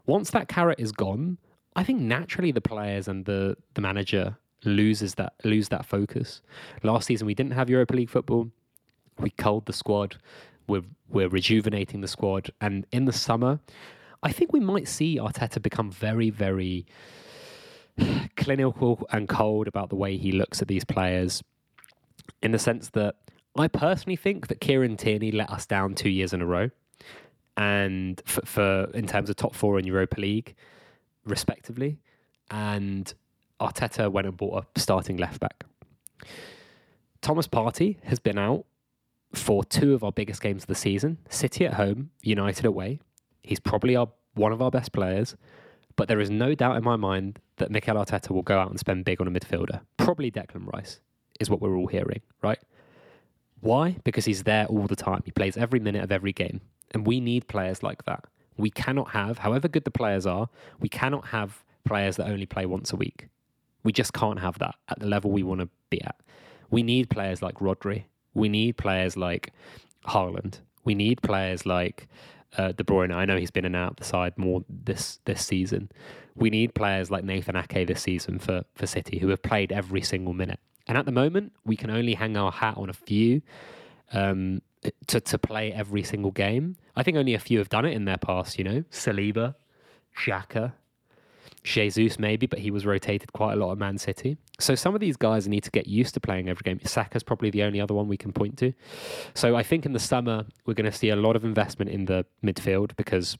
Once 0.05 0.29
that 0.29 0.47
carrot 0.47 0.79
is 0.79 0.93
gone, 0.93 1.37
I 1.75 1.83
think 1.83 1.99
naturally 1.99 2.53
the 2.53 2.61
players 2.61 3.09
and 3.09 3.25
the 3.25 3.57
the 3.73 3.81
manager 3.81 4.37
loses 4.65 5.15
that 5.15 5.33
lose 5.43 5.69
that 5.69 5.85
focus. 5.85 6.41
Last 6.83 7.07
season 7.07 7.27
we 7.27 7.33
didn't 7.33 7.53
have 7.53 7.69
Europa 7.69 7.95
League 7.95 8.09
football. 8.09 8.49
We 9.19 9.29
culled 9.31 9.65
the 9.65 9.73
squad. 9.73 10.17
We're 10.67 10.83
we're 11.09 11.29
rejuvenating 11.29 12.01
the 12.01 12.07
squad, 12.07 12.51
and 12.61 12.85
in 12.91 13.05
the 13.05 13.13
summer, 13.13 13.59
I 14.23 14.31
think 14.31 14.53
we 14.53 14.59
might 14.59 14.87
see 14.87 15.17
Arteta 15.17 15.61
become 15.61 15.91
very 15.91 16.29
very 16.29 16.85
clinical 18.37 19.07
and 19.11 19.29
cold 19.29 19.67
about 19.67 19.89
the 19.89 19.95
way 19.95 20.17
he 20.17 20.31
looks 20.31 20.61
at 20.61 20.67
these 20.67 20.85
players. 20.85 21.43
In 22.41 22.51
the 22.51 22.59
sense 22.59 22.89
that 22.91 23.15
I 23.57 23.67
personally 23.67 24.15
think 24.15 24.47
that 24.47 24.61
Kieran 24.61 24.97
Tierney 24.97 25.31
let 25.31 25.49
us 25.49 25.65
down 25.65 25.93
two 25.93 26.09
years 26.09 26.33
in 26.33 26.41
a 26.41 26.45
row, 26.45 26.69
and 27.57 28.21
for, 28.25 28.45
for 28.45 28.83
in 28.93 29.05
terms 29.07 29.29
of 29.29 29.35
top 29.35 29.53
four 29.53 29.77
in 29.77 29.85
Europa 29.85 30.19
League, 30.19 30.55
respectively, 31.25 31.99
and 32.49 33.13
Arteta 33.61 34.11
went 34.11 34.27
and 34.27 34.37
bought 34.37 34.65
a 34.75 34.79
starting 34.79 35.17
left 35.17 35.39
back. 35.39 35.63
Thomas 37.21 37.47
Partey 37.47 38.03
has 38.03 38.19
been 38.19 38.37
out 38.37 38.65
for 39.33 39.63
two 39.63 39.93
of 39.93 40.03
our 40.03 40.11
biggest 40.11 40.41
games 40.41 40.63
of 40.63 40.67
the 40.67 40.75
season 40.75 41.17
City 41.29 41.65
at 41.65 41.75
home, 41.75 42.11
United 42.21 42.65
away. 42.65 42.99
He's 43.41 43.59
probably 43.59 43.95
our, 43.95 44.09
one 44.35 44.51
of 44.51 44.61
our 44.61 44.71
best 44.71 44.91
players, 44.91 45.35
but 45.95 46.07
there 46.07 46.19
is 46.19 46.29
no 46.29 46.55
doubt 46.55 46.77
in 46.77 46.83
my 46.83 46.95
mind 46.95 47.39
that 47.57 47.71
Mikel 47.71 47.95
Arteta 47.95 48.31
will 48.31 48.41
go 48.41 48.59
out 48.59 48.69
and 48.69 48.79
spend 48.79 49.05
big 49.05 49.21
on 49.21 49.27
a 49.27 49.31
midfielder. 49.31 49.81
Probably 49.97 50.31
Declan 50.31 50.71
Rice, 50.73 50.99
is 51.39 51.49
what 51.49 51.61
we're 51.61 51.77
all 51.77 51.87
hearing, 51.87 52.21
right? 52.41 52.59
Why? 53.59 53.97
Because 54.03 54.25
he's 54.25 54.43
there 54.43 54.65
all 54.65 54.87
the 54.87 54.95
time. 54.95 55.21
He 55.23 55.31
plays 55.31 55.55
every 55.55 55.79
minute 55.79 56.03
of 56.03 56.11
every 56.11 56.33
game. 56.33 56.61
And 56.91 57.07
we 57.07 57.19
need 57.19 57.47
players 57.47 57.81
like 57.81 58.03
that. 58.05 58.25
We 58.57 58.69
cannot 58.69 59.11
have, 59.11 59.39
however 59.39 59.67
good 59.67 59.85
the 59.85 59.91
players 59.91 60.25
are, 60.25 60.49
we 60.79 60.89
cannot 60.89 61.27
have 61.27 61.63
players 61.85 62.17
that 62.17 62.27
only 62.27 62.45
play 62.45 62.65
once 62.65 62.91
a 62.91 62.95
week. 62.95 63.27
We 63.83 63.91
just 63.91 64.13
can't 64.13 64.39
have 64.39 64.59
that 64.59 64.75
at 64.89 64.99
the 64.99 65.07
level 65.07 65.31
we 65.31 65.43
want 65.43 65.61
to 65.61 65.69
be 65.89 66.01
at. 66.01 66.15
We 66.69 66.83
need 66.83 67.09
players 67.09 67.41
like 67.41 67.55
Rodri. 67.55 68.05
We 68.33 68.49
need 68.49 68.77
players 68.77 69.15
like 69.15 69.51
Haaland. 70.07 70.59
We 70.83 70.95
need 70.95 71.21
players 71.21 71.65
like 71.65 72.07
uh, 72.57 72.71
De 72.71 72.83
Bruyne. 72.83 73.13
I 73.13 73.25
know 73.25 73.37
he's 73.37 73.51
been 73.51 73.65
in 73.65 73.75
and 73.75 73.83
out 73.83 73.97
the 73.97 74.03
side 74.03 74.37
more 74.37 74.63
this 74.69 75.19
this 75.25 75.45
season. 75.45 75.91
We 76.35 76.49
need 76.49 76.73
players 76.73 77.11
like 77.11 77.23
Nathan 77.23 77.55
Ake 77.55 77.87
this 77.87 78.01
season 78.01 78.39
for 78.39 78.63
for 78.75 78.87
City 78.87 79.19
who 79.19 79.29
have 79.29 79.41
played 79.41 79.71
every 79.71 80.01
single 80.01 80.33
minute. 80.33 80.59
And 80.87 80.97
at 80.97 81.05
the 81.05 81.11
moment, 81.11 81.53
we 81.65 81.75
can 81.75 81.89
only 81.89 82.13
hang 82.15 82.35
our 82.35 82.51
hat 82.51 82.75
on 82.77 82.89
a 82.89 82.93
few 82.93 83.41
um, 84.11 84.61
to 85.07 85.19
to 85.21 85.37
play 85.37 85.71
every 85.71 86.03
single 86.03 86.31
game. 86.31 86.75
I 86.95 87.03
think 87.03 87.17
only 87.17 87.33
a 87.33 87.39
few 87.39 87.59
have 87.59 87.69
done 87.69 87.85
it 87.85 87.93
in 87.93 88.05
their 88.05 88.17
past. 88.17 88.57
You 88.57 88.65
know, 88.65 88.83
Saliba, 88.91 89.55
Xhaka, 90.17 90.73
Jesus 91.63 92.19
maybe, 92.19 92.45
but 92.45 92.59
he 92.59 92.71
was 92.71 92.85
rotated 92.85 93.31
quite 93.33 93.53
a 93.53 93.55
lot 93.55 93.71
at 93.71 93.77
Man 93.77 93.97
City. 93.97 94.37
So 94.59 94.75
some 94.75 94.93
of 94.93 95.01
these 95.01 95.17
guys 95.17 95.47
need 95.47 95.63
to 95.63 95.71
get 95.71 95.87
used 95.87 96.13
to 96.15 96.19
playing 96.19 96.49
every 96.49 96.61
game. 96.63 96.79
Saka's 96.83 97.23
probably 97.23 97.49
the 97.49 97.63
only 97.63 97.79
other 97.79 97.93
one 97.93 98.07
we 98.07 98.17
can 98.17 98.33
point 98.33 98.57
to. 98.57 98.73
So 99.33 99.55
I 99.55 99.63
think 99.63 99.85
in 99.85 99.93
the 99.93 99.99
summer 99.99 100.45
we're 100.65 100.73
going 100.73 100.91
to 100.91 100.97
see 100.97 101.09
a 101.09 101.15
lot 101.15 101.35
of 101.35 101.43
investment 101.43 101.91
in 101.91 102.05
the 102.05 102.25
midfield 102.43 102.95
because 102.95 103.37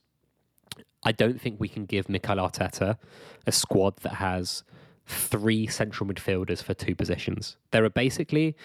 I 1.03 1.11
don't 1.11 1.39
think 1.39 1.59
we 1.59 1.67
can 1.67 1.85
give 1.85 2.07
Mikel 2.07 2.37
Arteta 2.37 2.97
a 3.45 3.51
squad 3.51 3.97
that 3.97 4.15
has 4.15 4.63
three 5.05 5.67
central 5.67 6.09
midfielders 6.09 6.63
for 6.63 6.73
two 6.73 6.95
positions. 6.95 7.57
There 7.71 7.83
are 7.83 7.89
basically 7.89 8.55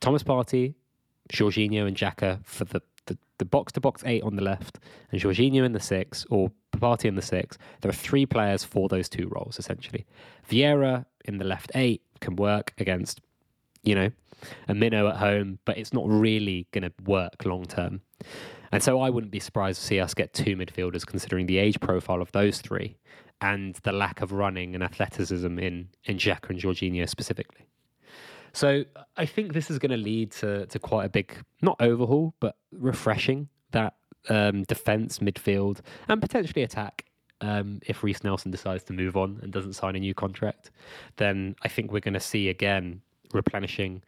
Thomas 0.00 0.22
Partey, 0.22 0.74
Jorginho, 1.30 1.86
and 1.86 1.96
Xhaka 1.96 2.44
for 2.44 2.64
the 2.64 2.80
the 3.38 3.44
box 3.44 3.72
to 3.72 3.80
box 3.80 4.02
eight 4.06 4.22
on 4.22 4.36
the 4.36 4.42
left 4.42 4.78
and 5.10 5.20
Jorginho 5.20 5.64
in 5.64 5.72
the 5.72 5.80
six, 5.80 6.24
or 6.30 6.50
Partey 6.72 7.06
in 7.06 7.14
the 7.14 7.22
six. 7.22 7.58
There 7.80 7.90
are 7.90 7.94
three 7.94 8.26
players 8.26 8.64
for 8.64 8.88
those 8.88 9.08
two 9.08 9.28
roles, 9.28 9.58
essentially. 9.58 10.06
Vieira 10.48 11.06
in 11.24 11.38
the 11.38 11.44
left 11.44 11.70
eight 11.74 12.02
can 12.20 12.36
work 12.36 12.72
against, 12.78 13.20
you 13.82 13.94
know, 13.94 14.10
a 14.68 14.74
minnow 14.74 15.08
at 15.08 15.16
home, 15.16 15.58
but 15.64 15.78
it's 15.78 15.92
not 15.92 16.04
really 16.06 16.66
going 16.72 16.82
to 16.82 16.92
work 17.04 17.44
long 17.44 17.64
term. 17.64 18.00
And 18.72 18.82
so 18.82 19.00
I 19.00 19.10
wouldn't 19.10 19.32
be 19.32 19.40
surprised 19.40 19.80
to 19.80 19.86
see 19.86 20.00
us 20.00 20.14
get 20.14 20.32
two 20.32 20.56
midfielders, 20.56 21.06
considering 21.06 21.46
the 21.46 21.58
age 21.58 21.78
profile 21.80 22.20
of 22.20 22.32
those 22.32 22.60
three 22.60 22.96
and 23.40 23.74
the 23.82 23.92
lack 23.92 24.20
of 24.20 24.32
running 24.32 24.74
and 24.74 24.82
athleticism 24.82 25.58
in, 25.58 25.88
in 26.04 26.16
Xhaka 26.16 26.50
and 26.50 26.58
Jorginho 26.58 27.08
specifically. 27.08 27.66
So 28.54 28.84
I 29.16 29.26
think 29.26 29.52
this 29.52 29.68
is 29.68 29.78
going 29.78 29.90
to 29.90 29.96
lead 29.96 30.30
to 30.32 30.66
to 30.66 30.78
quite 30.78 31.04
a 31.04 31.08
big, 31.08 31.36
not 31.60 31.76
overhaul, 31.80 32.34
but 32.40 32.56
refreshing 32.72 33.48
that 33.72 33.94
um, 34.28 34.62
defense, 34.62 35.18
midfield, 35.18 35.80
and 36.08 36.22
potentially 36.22 36.62
attack. 36.62 37.04
Um, 37.40 37.80
if 37.84 38.02
Reiss 38.02 38.22
Nelson 38.22 38.52
decides 38.52 38.84
to 38.84 38.92
move 38.92 39.16
on 39.16 39.40
and 39.42 39.52
doesn't 39.52 39.74
sign 39.74 39.96
a 39.96 39.98
new 39.98 40.14
contract, 40.14 40.70
then 41.16 41.56
I 41.62 41.68
think 41.68 41.92
we're 41.92 42.00
going 42.00 42.14
to 42.14 42.20
see 42.20 42.48
again 42.48 43.02
replenishing, 43.32 44.02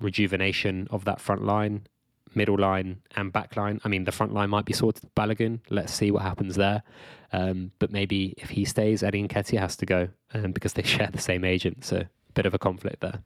rejuvenation 0.00 0.86
of 0.90 1.04
that 1.04 1.20
front 1.20 1.44
line, 1.44 1.86
middle 2.34 2.56
line, 2.56 3.02
and 3.16 3.32
back 3.32 3.56
line. 3.56 3.80
I 3.84 3.88
mean, 3.88 4.04
the 4.04 4.12
front 4.12 4.32
line 4.32 4.48
might 4.48 4.64
be 4.64 4.72
sorted. 4.72 5.10
Balogun, 5.16 5.58
let's 5.70 5.92
see 5.92 6.12
what 6.12 6.22
happens 6.22 6.54
there. 6.54 6.84
Um, 7.32 7.72
but 7.80 7.90
maybe 7.90 8.34
if 8.38 8.50
he 8.50 8.64
stays, 8.64 9.02
Eddie 9.02 9.26
Nketiah 9.26 9.58
has 9.58 9.76
to 9.76 9.86
go 9.86 10.08
um, 10.32 10.52
because 10.52 10.74
they 10.74 10.82
share 10.94 11.08
the 11.12 11.20
same 11.20 11.44
agent. 11.44 11.84
So, 11.84 11.96
a 11.96 12.32
bit 12.32 12.46
of 12.46 12.54
a 12.54 12.58
conflict 12.58 13.00
there. 13.00 13.22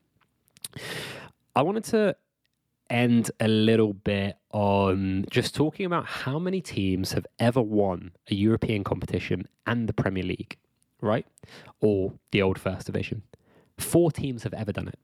I 1.55 1.63
wanted 1.63 1.85
to 1.85 2.17
end 2.91 3.31
a 3.41 3.49
little 3.49 3.93
bit 3.93 4.37
on 4.53 5.25
just 5.31 5.55
talking 5.55 5.87
about 5.87 6.07
how 6.07 6.39
many 6.39 6.61
teams 6.61 7.13
have 7.13 7.27
ever 7.39 7.61
won 7.61 8.13
a 8.31 8.35
European 8.35 8.85
competition 8.85 9.49
and 9.67 9.89
the 9.89 9.93
Premier 9.93 10.23
League, 10.23 10.57
right? 11.01 11.27
Or 11.81 12.13
the 12.31 12.43
old 12.43 12.59
First 12.59 12.87
Division. 12.87 13.23
Four 13.79 14.11
teams 14.11 14.45
have 14.45 14.55
ever 14.55 14.73
done 14.73 14.89
it, 14.89 14.99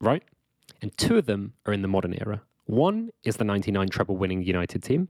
right? 0.00 0.22
And 0.82 0.96
two 0.96 1.18
of 1.18 1.26
them 1.26 1.54
are 1.66 1.72
in 1.72 1.82
the 1.82 1.88
modern 1.88 2.14
era. 2.14 2.42
One 2.66 3.10
is 3.24 3.36
the 3.36 3.44
99 3.44 3.88
treble 3.88 4.16
winning 4.16 4.42
United 4.42 4.82
team, 4.82 5.08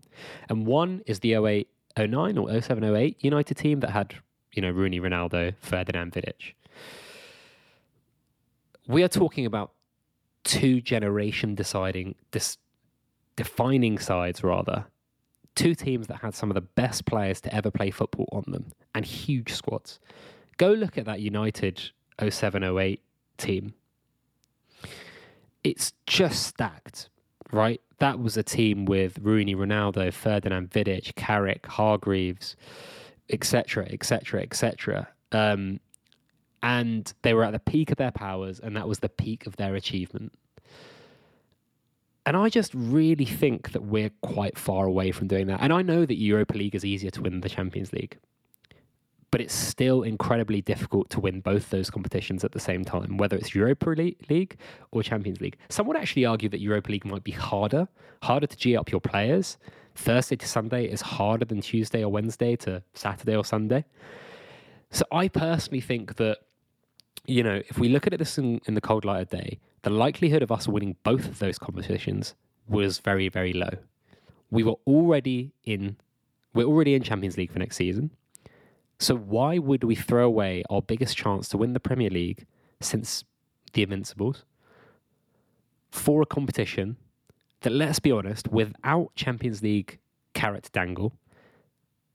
and 0.48 0.66
one 0.66 1.02
is 1.06 1.20
the 1.20 1.34
08 1.34 1.68
09 1.98 2.38
or 2.38 2.60
07 2.60 2.84
08 2.84 3.16
United 3.24 3.56
team 3.56 3.80
that 3.80 3.90
had, 3.90 4.14
you 4.52 4.62
know, 4.62 4.70
Rooney, 4.70 5.00
Ronaldo, 5.00 5.54
Ferdinand, 5.60 6.12
Vidic. 6.12 6.54
We 8.86 9.02
are 9.02 9.08
talking 9.08 9.44
about 9.44 9.72
two 10.48 10.80
generation 10.80 11.54
deciding 11.54 12.14
this 12.30 12.56
defining 13.36 13.98
sides 13.98 14.42
rather 14.42 14.86
two 15.54 15.74
teams 15.74 16.06
that 16.06 16.20
had 16.22 16.34
some 16.34 16.50
of 16.50 16.54
the 16.54 16.60
best 16.60 17.04
players 17.04 17.40
to 17.40 17.54
ever 17.54 17.70
play 17.70 17.90
football 17.90 18.28
on 18.32 18.42
them 18.48 18.72
and 18.94 19.04
huge 19.04 19.52
squads 19.52 20.00
go 20.56 20.70
look 20.70 20.96
at 20.96 21.04
that 21.04 21.20
united 21.20 21.90
0708 22.18 23.00
team 23.36 23.74
it's 25.62 25.92
just 26.06 26.46
stacked 26.46 27.10
right 27.52 27.82
that 27.98 28.18
was 28.20 28.36
a 28.36 28.42
team 28.42 28.84
with 28.84 29.18
Rooney, 29.18 29.54
Ronaldo, 29.54 30.12
Ferdinand 30.12 30.70
Vidic, 30.70 31.16
Carrick, 31.16 31.66
Hargreaves, 31.66 32.56
etc., 33.28 33.86
etc., 33.90 34.42
etc. 34.42 35.08
And 36.62 37.12
they 37.22 37.34
were 37.34 37.44
at 37.44 37.52
the 37.52 37.58
peak 37.58 37.90
of 37.90 37.96
their 37.98 38.10
powers, 38.10 38.60
and 38.60 38.76
that 38.76 38.88
was 38.88 38.98
the 38.98 39.08
peak 39.08 39.46
of 39.46 39.56
their 39.56 39.74
achievement. 39.74 40.32
And 42.26 42.36
I 42.36 42.48
just 42.48 42.74
really 42.74 43.24
think 43.24 43.72
that 43.72 43.84
we're 43.84 44.10
quite 44.22 44.58
far 44.58 44.84
away 44.86 45.12
from 45.12 45.28
doing 45.28 45.46
that. 45.46 45.60
And 45.62 45.72
I 45.72 45.82
know 45.82 46.04
that 46.04 46.18
Europa 46.18 46.58
League 46.58 46.74
is 46.74 46.84
easier 46.84 47.10
to 47.12 47.22
win 47.22 47.32
than 47.32 47.40
the 47.40 47.48
Champions 47.48 47.92
League. 47.92 48.18
but 49.30 49.40
it's 49.40 49.54
still 49.54 50.02
incredibly 50.02 50.62
difficult 50.62 51.10
to 51.10 51.20
win 51.20 51.40
both 51.40 51.70
those 51.70 51.90
competitions 51.90 52.44
at 52.44 52.52
the 52.52 52.60
same 52.60 52.84
time, 52.84 53.18
whether 53.18 53.36
it's 53.36 53.54
Europa 53.54 53.90
League 53.90 54.56
or 54.90 55.02
Champions 55.02 55.40
League. 55.40 55.58
Some 55.68 55.86
would 55.86 55.96
actually 55.96 56.24
argue 56.24 56.48
that 56.48 56.60
Europa 56.60 56.90
League 56.90 57.04
might 57.04 57.24
be 57.24 57.32
harder, 57.32 57.88
harder 58.22 58.46
to 58.46 58.56
G 58.56 58.76
up 58.76 58.90
your 58.90 59.00
players. 59.00 59.58
Thursday 59.94 60.36
to 60.36 60.46
Sunday 60.48 60.84
is 60.86 61.00
harder 61.02 61.44
than 61.44 61.60
Tuesday 61.60 62.02
or 62.02 62.10
Wednesday 62.10 62.56
to 62.56 62.82
Saturday 62.94 63.36
or 63.36 63.44
Sunday. 63.44 63.84
So 64.90 65.04
I 65.12 65.28
personally 65.28 65.80
think 65.80 66.16
that, 66.16 66.38
you 67.26 67.42
know, 67.42 67.62
if 67.68 67.78
we 67.78 67.88
look 67.88 68.06
at 68.06 68.18
this 68.18 68.38
in, 68.38 68.60
in 68.66 68.74
the 68.74 68.80
cold 68.80 69.04
light 69.04 69.22
of 69.22 69.28
day, 69.28 69.58
the 69.82 69.90
likelihood 69.90 70.42
of 70.42 70.50
us 70.50 70.66
winning 70.66 70.96
both 71.02 71.26
of 71.26 71.38
those 71.38 71.58
competitions 71.58 72.34
was 72.68 72.98
very, 72.98 73.28
very 73.28 73.52
low. 73.52 73.70
We 74.50 74.62
were 74.62 74.76
already 74.86 75.52
in 75.64 75.96
we're 76.54 76.66
already 76.66 76.94
in 76.94 77.02
Champions 77.02 77.36
League 77.36 77.52
for 77.52 77.58
next 77.58 77.76
season. 77.76 78.10
So 78.98 79.14
why 79.14 79.58
would 79.58 79.84
we 79.84 79.94
throw 79.94 80.26
away 80.26 80.64
our 80.70 80.82
biggest 80.82 81.16
chance 81.16 81.48
to 81.50 81.58
win 81.58 81.72
the 81.72 81.80
Premier 81.80 82.10
League 82.10 82.46
since 82.80 83.22
the 83.74 83.82
Invincibles 83.82 84.44
for 85.90 86.22
a 86.22 86.26
competition 86.26 86.96
that, 87.60 87.70
let's 87.70 88.00
be 88.00 88.10
honest, 88.10 88.48
without 88.48 89.14
Champions 89.14 89.62
League 89.62 89.98
carrot 90.34 90.70
dangle, 90.72 91.12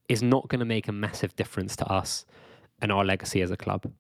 is 0.10 0.22
not 0.22 0.50
going 0.50 0.60
to 0.60 0.66
make 0.66 0.88
a 0.88 0.92
massive 0.92 1.36
difference 1.36 1.76
to 1.78 1.86
us 1.86 2.26
and 2.84 2.92
our 2.92 3.04
legacy 3.04 3.42
as 3.42 3.50
a 3.50 3.58
club. 3.58 3.92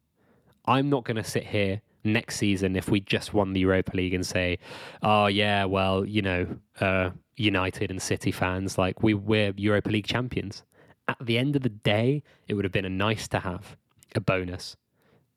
I'm 0.65 0.89
not 0.89 1.05
going 1.05 1.17
to 1.17 1.23
sit 1.23 1.45
here 1.47 1.81
next 2.03 2.35
season 2.35 2.75
if 2.75 2.89
we 2.89 2.99
just 2.99 3.33
won 3.33 3.53
the 3.53 3.61
Europa 3.61 3.95
League 3.95 4.13
and 4.13 4.25
say, 4.25 4.59
"Oh 5.01 5.27
yeah, 5.27 5.65
well, 5.65 6.05
you 6.05 6.21
know, 6.21 6.47
uh, 6.79 7.09
United 7.37 7.89
and 7.89 8.01
City 8.01 8.31
fans 8.31 8.77
like 8.77 9.01
we 9.01 9.13
we're 9.13 9.53
Europa 9.55 9.89
League 9.89 10.05
champions." 10.05 10.63
At 11.07 11.17
the 11.19 11.37
end 11.37 11.55
of 11.55 11.63
the 11.63 11.69
day, 11.69 12.23
it 12.47 12.53
would 12.53 12.65
have 12.65 12.71
been 12.71 12.85
a 12.85 12.89
nice 12.89 13.27
to 13.29 13.39
have, 13.39 13.75
a 14.15 14.21
bonus. 14.21 14.77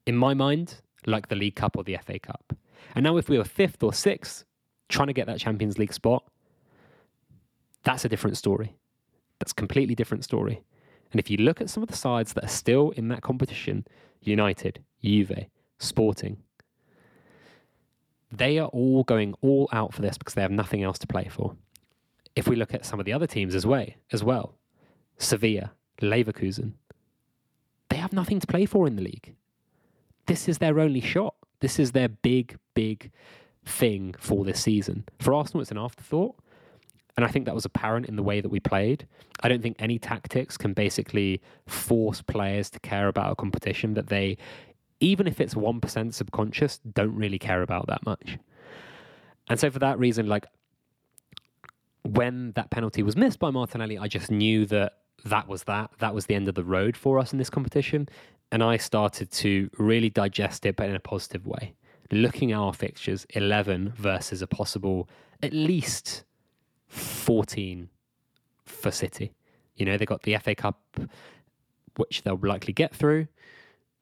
In 0.06 0.16
my 0.16 0.34
mind, 0.34 0.80
like 1.06 1.28
the 1.28 1.34
League 1.34 1.56
Cup 1.56 1.76
or 1.76 1.82
the 1.82 1.96
FA 2.04 2.18
Cup. 2.18 2.52
And 2.94 3.02
now, 3.04 3.16
if 3.16 3.28
we 3.28 3.38
were 3.38 3.44
fifth 3.44 3.82
or 3.82 3.92
sixth, 3.92 4.44
trying 4.88 5.08
to 5.08 5.12
get 5.12 5.26
that 5.26 5.40
Champions 5.40 5.78
League 5.78 5.92
spot, 5.92 6.24
that's 7.84 8.04
a 8.04 8.08
different 8.08 8.36
story. 8.36 8.76
That's 9.38 9.52
a 9.52 9.56
completely 9.56 9.94
different 9.94 10.24
story. 10.24 10.62
And 11.16 11.20
if 11.24 11.30
you 11.30 11.38
look 11.38 11.62
at 11.62 11.70
some 11.70 11.82
of 11.82 11.88
the 11.88 11.96
sides 11.96 12.34
that 12.34 12.44
are 12.44 12.48
still 12.48 12.90
in 12.90 13.08
that 13.08 13.22
competition, 13.22 13.86
United, 14.20 14.84
Juve, 15.02 15.46
Sporting, 15.78 16.36
they 18.30 18.58
are 18.58 18.68
all 18.68 19.02
going 19.02 19.32
all 19.40 19.66
out 19.72 19.94
for 19.94 20.02
this 20.02 20.18
because 20.18 20.34
they 20.34 20.42
have 20.42 20.50
nothing 20.50 20.82
else 20.82 20.98
to 20.98 21.06
play 21.06 21.26
for. 21.26 21.56
If 22.34 22.46
we 22.46 22.54
look 22.54 22.74
at 22.74 22.84
some 22.84 23.00
of 23.00 23.06
the 23.06 23.14
other 23.14 23.26
teams 23.26 23.54
as 23.54 23.64
well, 23.64 23.86
as 24.12 24.22
well, 24.22 24.56
Sevilla, 25.16 25.72
Leverkusen, 26.02 26.72
they 27.88 27.96
have 27.96 28.12
nothing 28.12 28.38
to 28.38 28.46
play 28.46 28.66
for 28.66 28.86
in 28.86 28.96
the 28.96 29.02
league. 29.02 29.34
This 30.26 30.50
is 30.50 30.58
their 30.58 30.78
only 30.78 31.00
shot. 31.00 31.34
This 31.60 31.78
is 31.78 31.92
their 31.92 32.10
big, 32.10 32.58
big 32.74 33.10
thing 33.64 34.14
for 34.18 34.44
this 34.44 34.60
season. 34.60 35.04
For 35.18 35.32
Arsenal, 35.32 35.62
it's 35.62 35.70
an 35.70 35.78
afterthought. 35.78 36.36
And 37.16 37.24
I 37.24 37.28
think 37.28 37.46
that 37.46 37.54
was 37.54 37.64
apparent 37.64 38.06
in 38.06 38.16
the 38.16 38.22
way 38.22 38.40
that 38.40 38.50
we 38.50 38.60
played. 38.60 39.06
I 39.40 39.48
don't 39.48 39.62
think 39.62 39.76
any 39.78 39.98
tactics 39.98 40.56
can 40.56 40.74
basically 40.74 41.40
force 41.66 42.20
players 42.20 42.68
to 42.70 42.80
care 42.80 43.08
about 43.08 43.32
a 43.32 43.36
competition 43.36 43.94
that 43.94 44.08
they 44.08 44.36
even 45.00 45.26
if 45.26 45.40
it's 45.40 45.54
1% 45.54 46.14
subconscious, 46.14 46.78
don't 46.94 47.14
really 47.14 47.38
care 47.38 47.62
about 47.62 47.86
that 47.88 48.04
much. 48.04 48.38
And 49.48 49.60
so 49.60 49.70
for 49.70 49.78
that 49.78 49.98
reason, 49.98 50.26
like 50.26 50.46
when 52.02 52.52
that 52.52 52.70
penalty 52.70 53.02
was 53.02 53.16
missed 53.16 53.38
by 53.38 53.50
Martinelli, 53.50 53.98
I 53.98 54.08
just 54.08 54.30
knew 54.30 54.66
that 54.66 54.94
that 55.24 55.48
was 55.48 55.64
that. 55.64 55.90
That 55.98 56.14
was 56.14 56.26
the 56.26 56.34
end 56.34 56.48
of 56.48 56.54
the 56.54 56.64
road 56.64 56.96
for 56.96 57.18
us 57.18 57.32
in 57.32 57.38
this 57.38 57.50
competition. 57.50 58.08
And 58.52 58.62
I 58.62 58.76
started 58.76 59.30
to 59.32 59.68
really 59.78 60.08
digest 60.08 60.66
it, 60.66 60.76
but 60.76 60.88
in 60.88 60.96
a 60.96 61.00
positive 61.00 61.46
way. 61.46 61.74
Looking 62.12 62.52
at 62.52 62.58
our 62.58 62.72
fixtures, 62.72 63.26
11 63.30 63.92
versus 63.96 64.40
a 64.40 64.46
possible 64.46 65.08
at 65.42 65.52
least 65.52 66.24
14 66.88 67.88
for 68.64 68.90
City. 68.90 69.32
You 69.74 69.86
know, 69.86 69.96
they've 69.96 70.08
got 70.08 70.22
the 70.22 70.36
FA 70.38 70.54
Cup, 70.54 70.80
which 71.96 72.22
they'll 72.22 72.38
likely 72.42 72.72
get 72.72 72.94
through. 72.94 73.28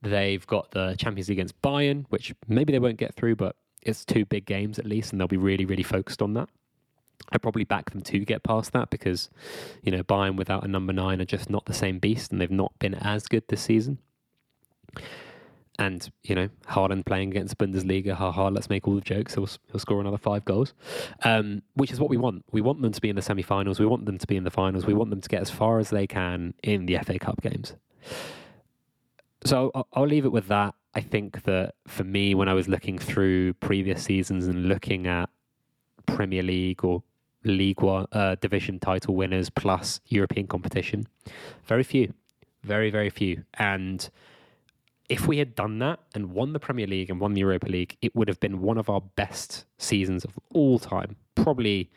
They've 0.03 0.47
got 0.47 0.71
the 0.73 0.95
Champions 0.99 1.29
League 1.29 1.39
against 1.39 1.61
Bayern, 1.63 2.05
which 2.11 2.35
maybe 2.47 2.73
they 2.73 2.79
won't 2.79 2.99
get 2.99 3.15
through, 3.15 3.37
but 3.37 3.57
it's 3.83 4.05
two 4.05 4.25
big 4.25 4.47
games 4.47 4.79
at 4.79 4.87
least, 4.87 5.13
and 5.13 5.21
they'll 5.21 5.29
be 5.29 5.37
really, 5.37 5.65
really 5.65 5.83
focused 5.83 6.23
on 6.23 6.35
that. 6.35 6.49
I 7.31 7.39
probably 7.39 7.65
back 7.65 7.91
them 7.91 8.03
to 8.03 8.19
get 8.21 8.43
past 8.43 8.73
that 8.73 8.91
because, 8.91 9.31
you 9.83 9.91
know, 9.91 10.03
Bayern 10.03 10.37
without 10.37 10.65
a 10.65 10.69
number 10.69 10.93
nine 10.93 11.21
are 11.21 11.27
just 11.27 11.49
not 11.49 11.65
the 11.65 11.75
same 11.75 11.99
beast, 11.99 12.33
and 12.33 12.41
they've 12.41 12.51
not 12.51 12.79
been 12.79 12.95
as 12.95 13.27
good 13.27 13.45
this 13.49 13.63
season. 13.63 13.99
And 15.79 16.09
you 16.23 16.35
know, 16.37 16.49
Haaland 16.69 17.05
playing 17.05 17.31
against 17.31 17.59
Bundesliga, 17.59 18.13
ha 18.13 18.31
ha. 18.31 18.49
Let's 18.49 18.71
make 18.71 18.87
all 18.87 18.95
the 18.95 19.01
jokes. 19.01 19.35
He'll, 19.35 19.49
he'll 19.71 19.81
score 19.81 20.01
another 20.01 20.19
five 20.19 20.45
goals, 20.45 20.73
um, 21.25 21.63
which 21.75 21.91
is 21.91 21.99
what 21.99 22.11
we 22.11 22.17
want. 22.17 22.45
We 22.53 22.61
want 22.61 22.81
them 22.81 22.93
to 22.93 23.01
be 23.01 23.09
in 23.09 23.17
the 23.17 23.23
semi-finals. 23.23 23.81
We 23.81 23.87
want 23.87 24.07
them 24.07 24.19
to 24.19 24.27
be 24.27 24.37
in 24.37 24.45
the 24.45 24.53
finals. 24.53 24.87
We 24.87 24.95
want 24.95 25.11
them 25.11 25.21
to 25.21 25.29
get 25.29 25.43
as 25.43 25.51
far 25.51 25.81
as 25.81 25.91
they 25.91 26.07
can 26.07 26.55
in 26.63 26.87
the 26.87 26.99
FA 26.99 27.19
Cup 27.19 27.43
games. 27.43 27.75
So 29.45 29.73
I'll, 29.75 29.89
I'll 29.93 30.07
leave 30.07 30.25
it 30.25 30.33
with 30.33 30.47
that. 30.49 30.75
I 30.95 31.01
think 31.01 31.43
that 31.43 31.75
for 31.89 32.05
me, 32.05 32.35
when 32.35 32.49
I 32.49 32.55
was 32.55 32.69
looking 32.69 32.99
through 32.99 33.55
previous 33.55 34.05
seasons 34.05 34.47
and 34.47 34.69
looking 34.69 35.07
at 35.07 35.29
Premier 36.07 36.43
League 36.43 36.85
or 36.85 37.03
League 37.43 37.83
One 37.83 38.07
uh, 38.13 38.37
division 38.37 38.79
title 38.79 39.15
winners 39.15 39.51
plus 39.51 40.01
European 40.07 40.47
competition, 40.47 41.07
very 41.65 41.83
few, 41.83 42.15
very 42.63 42.91
very 42.91 43.11
few. 43.11 43.45
And 43.55 44.09
if 45.15 45.29
we 45.29 45.39
had 45.39 45.55
done 45.55 45.79
that 45.79 46.01
and 46.17 46.33
won 46.33 46.53
the 46.53 46.59
Premier 46.59 46.89
League 46.89 47.09
and 47.09 47.21
won 47.21 47.35
the 47.35 47.41
Europa 47.41 47.69
League, 47.69 47.97
it 48.03 48.17
would 48.17 48.27
have 48.27 48.41
been 48.41 48.61
one 48.61 48.77
of 48.77 48.91
our 48.91 49.01
best 49.01 49.65
seasons 49.79 50.25
of 50.25 50.33
all 50.53 50.81
time. 50.81 51.15
Probably 51.37 51.89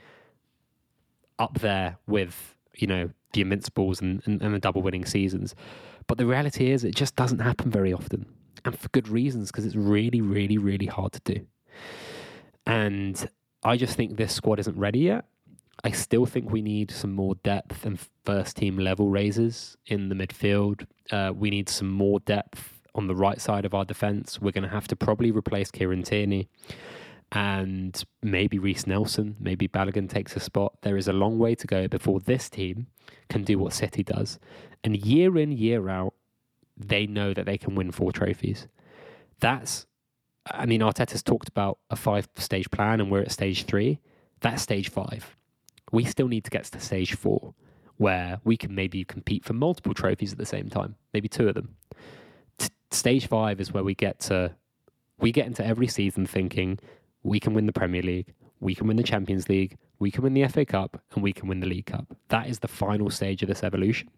up 1.40 1.58
there 1.60 1.98
with 2.06 2.56
you 2.76 2.86
know 2.86 3.10
the 3.34 3.42
Invincibles 3.42 4.02
and, 4.02 4.22
and, 4.26 4.40
and 4.44 4.54
the 4.54 4.60
double 4.60 4.84
winning 4.84 5.04
seasons. 5.04 5.56
But 6.06 6.20
the 6.20 6.28
reality 6.28 6.70
is, 6.70 6.84
it 6.84 6.94
just 6.94 7.16
doesn't 7.16 7.40
happen 7.40 7.72
very 7.72 7.92
often, 7.92 8.28
and 8.64 8.78
for 8.78 8.88
good 8.90 9.10
reasons, 9.10 9.52
because 9.52 9.66
it's 9.66 9.76
really, 9.76 10.22
really, 10.22 10.60
really 10.60 10.86
hard 10.86 11.12
to 11.14 11.22
do. 11.34 11.48
And 12.68 13.28
I 13.64 13.78
just 13.78 13.98
think 13.98 14.16
this 14.16 14.34
squad 14.34 14.60
isn't 14.60 14.78
ready 14.78 15.00
yet. 15.00 15.26
I 15.84 15.90
still 15.90 16.28
think 16.28 16.52
we 16.52 16.62
need 16.62 16.92
some 16.92 17.14
more 17.14 17.34
depth 17.36 17.84
and 17.84 18.00
first 18.26 18.58
team 18.58 18.78
level 18.78 19.10
raises 19.10 19.76
in 19.88 20.10
the 20.10 20.16
midfield. 20.16 20.86
Uh, 21.12 21.34
we 21.36 21.50
need 21.50 21.70
some 21.70 21.90
more 21.90 22.20
depth 22.22 22.77
on 22.98 23.08
the 23.08 23.16
right 23.16 23.40
side 23.40 23.64
of 23.64 23.74
our 23.74 23.86
defence. 23.86 24.42
We're 24.42 24.52
going 24.52 24.64
to 24.64 24.70
have 24.70 24.88
to 24.90 24.96
probably 24.96 25.32
replace 25.32 25.72
Kieran 25.72 26.04
Tierney 26.04 26.50
and 27.32 28.04
maybe 28.22 28.58
Reiss 28.58 28.88
Nelson, 28.88 29.36
maybe 29.40 29.68
Balogun 29.68 30.10
takes 30.10 30.36
a 30.36 30.40
spot. 30.40 30.74
There 30.82 30.98
is 30.98 31.08
a 31.08 31.14
long 31.14 31.40
way 31.40 31.56
to 31.56 31.68
go 31.68 31.88
before 31.88 32.20
this 32.20 32.50
team 32.50 32.88
can 33.30 33.44
do 33.44 33.60
what 33.60 33.74
City 33.74 34.04
does. 34.04 34.40
And 34.84 34.96
year 34.96 35.38
in, 35.38 35.52
year 35.52 35.90
out, 35.90 36.14
they 36.78 37.06
know 37.06 37.34
that 37.34 37.46
they 37.46 37.58
can 37.58 37.76
win 37.76 37.92
four 37.92 38.12
trophies. 38.12 38.68
That's, 39.40 39.86
I 40.50 40.66
mean, 40.66 40.82
Arteta's 40.82 41.24
talked 41.24 41.50
about 41.50 41.80
a 41.90 41.96
five 41.96 42.30
stage 42.38 42.72
plan 42.72 43.02
and 43.02 43.12
we're 43.12 43.22
at 43.22 43.32
stage 43.32 43.66
three. 43.66 44.00
That's 44.40 44.62
stage 44.62 44.90
five. 44.90 45.36
We 45.92 46.06
still 46.06 46.28
need 46.28 46.46
to 46.46 46.52
get 46.52 46.66
to 46.66 46.80
stage 46.80 47.16
four, 47.16 47.54
where 47.98 48.40
we 48.44 48.58
can 48.58 48.74
maybe 48.76 49.04
compete 49.04 49.44
for 49.44 49.54
multiple 49.54 49.94
trophies 49.94 50.32
at 50.32 50.38
the 50.38 50.46
same 50.46 50.70
time, 50.70 50.96
maybe 51.14 51.28
two 51.28 51.50
of 51.50 51.56
them. 51.56 51.76
T- 52.58 52.70
stage 52.92 53.28
five 53.28 53.60
is 53.60 53.72
where 53.72 53.84
we 53.84 53.96
get 53.96 54.20
to, 54.22 54.56
we 55.20 55.32
get 55.32 55.46
into 55.46 55.66
every 55.66 55.88
season 55.88 56.26
thinking, 56.26 56.80
we 57.24 57.40
can 57.40 57.54
win 57.54 57.66
the 57.66 57.74
Premier 57.74 58.02
League, 58.02 58.34
we 58.60 58.76
can 58.76 58.88
win 58.88 58.98
the 58.98 59.04
Champions 59.04 59.50
League, 59.50 59.78
we 60.00 60.12
can 60.12 60.24
win 60.24 60.34
the 60.34 60.48
FA 60.48 60.66
Cup, 60.66 61.02
and 61.14 61.24
we 61.24 61.34
can 61.34 61.48
win 61.48 61.60
the 61.60 61.68
League 61.68 61.88
Cup. 61.88 62.06
That 62.30 62.48
is 62.48 62.60
the 62.60 62.68
final 62.68 63.10
stage 63.10 63.42
of 63.42 63.50
this 63.50 63.64
evolution. 63.64 64.10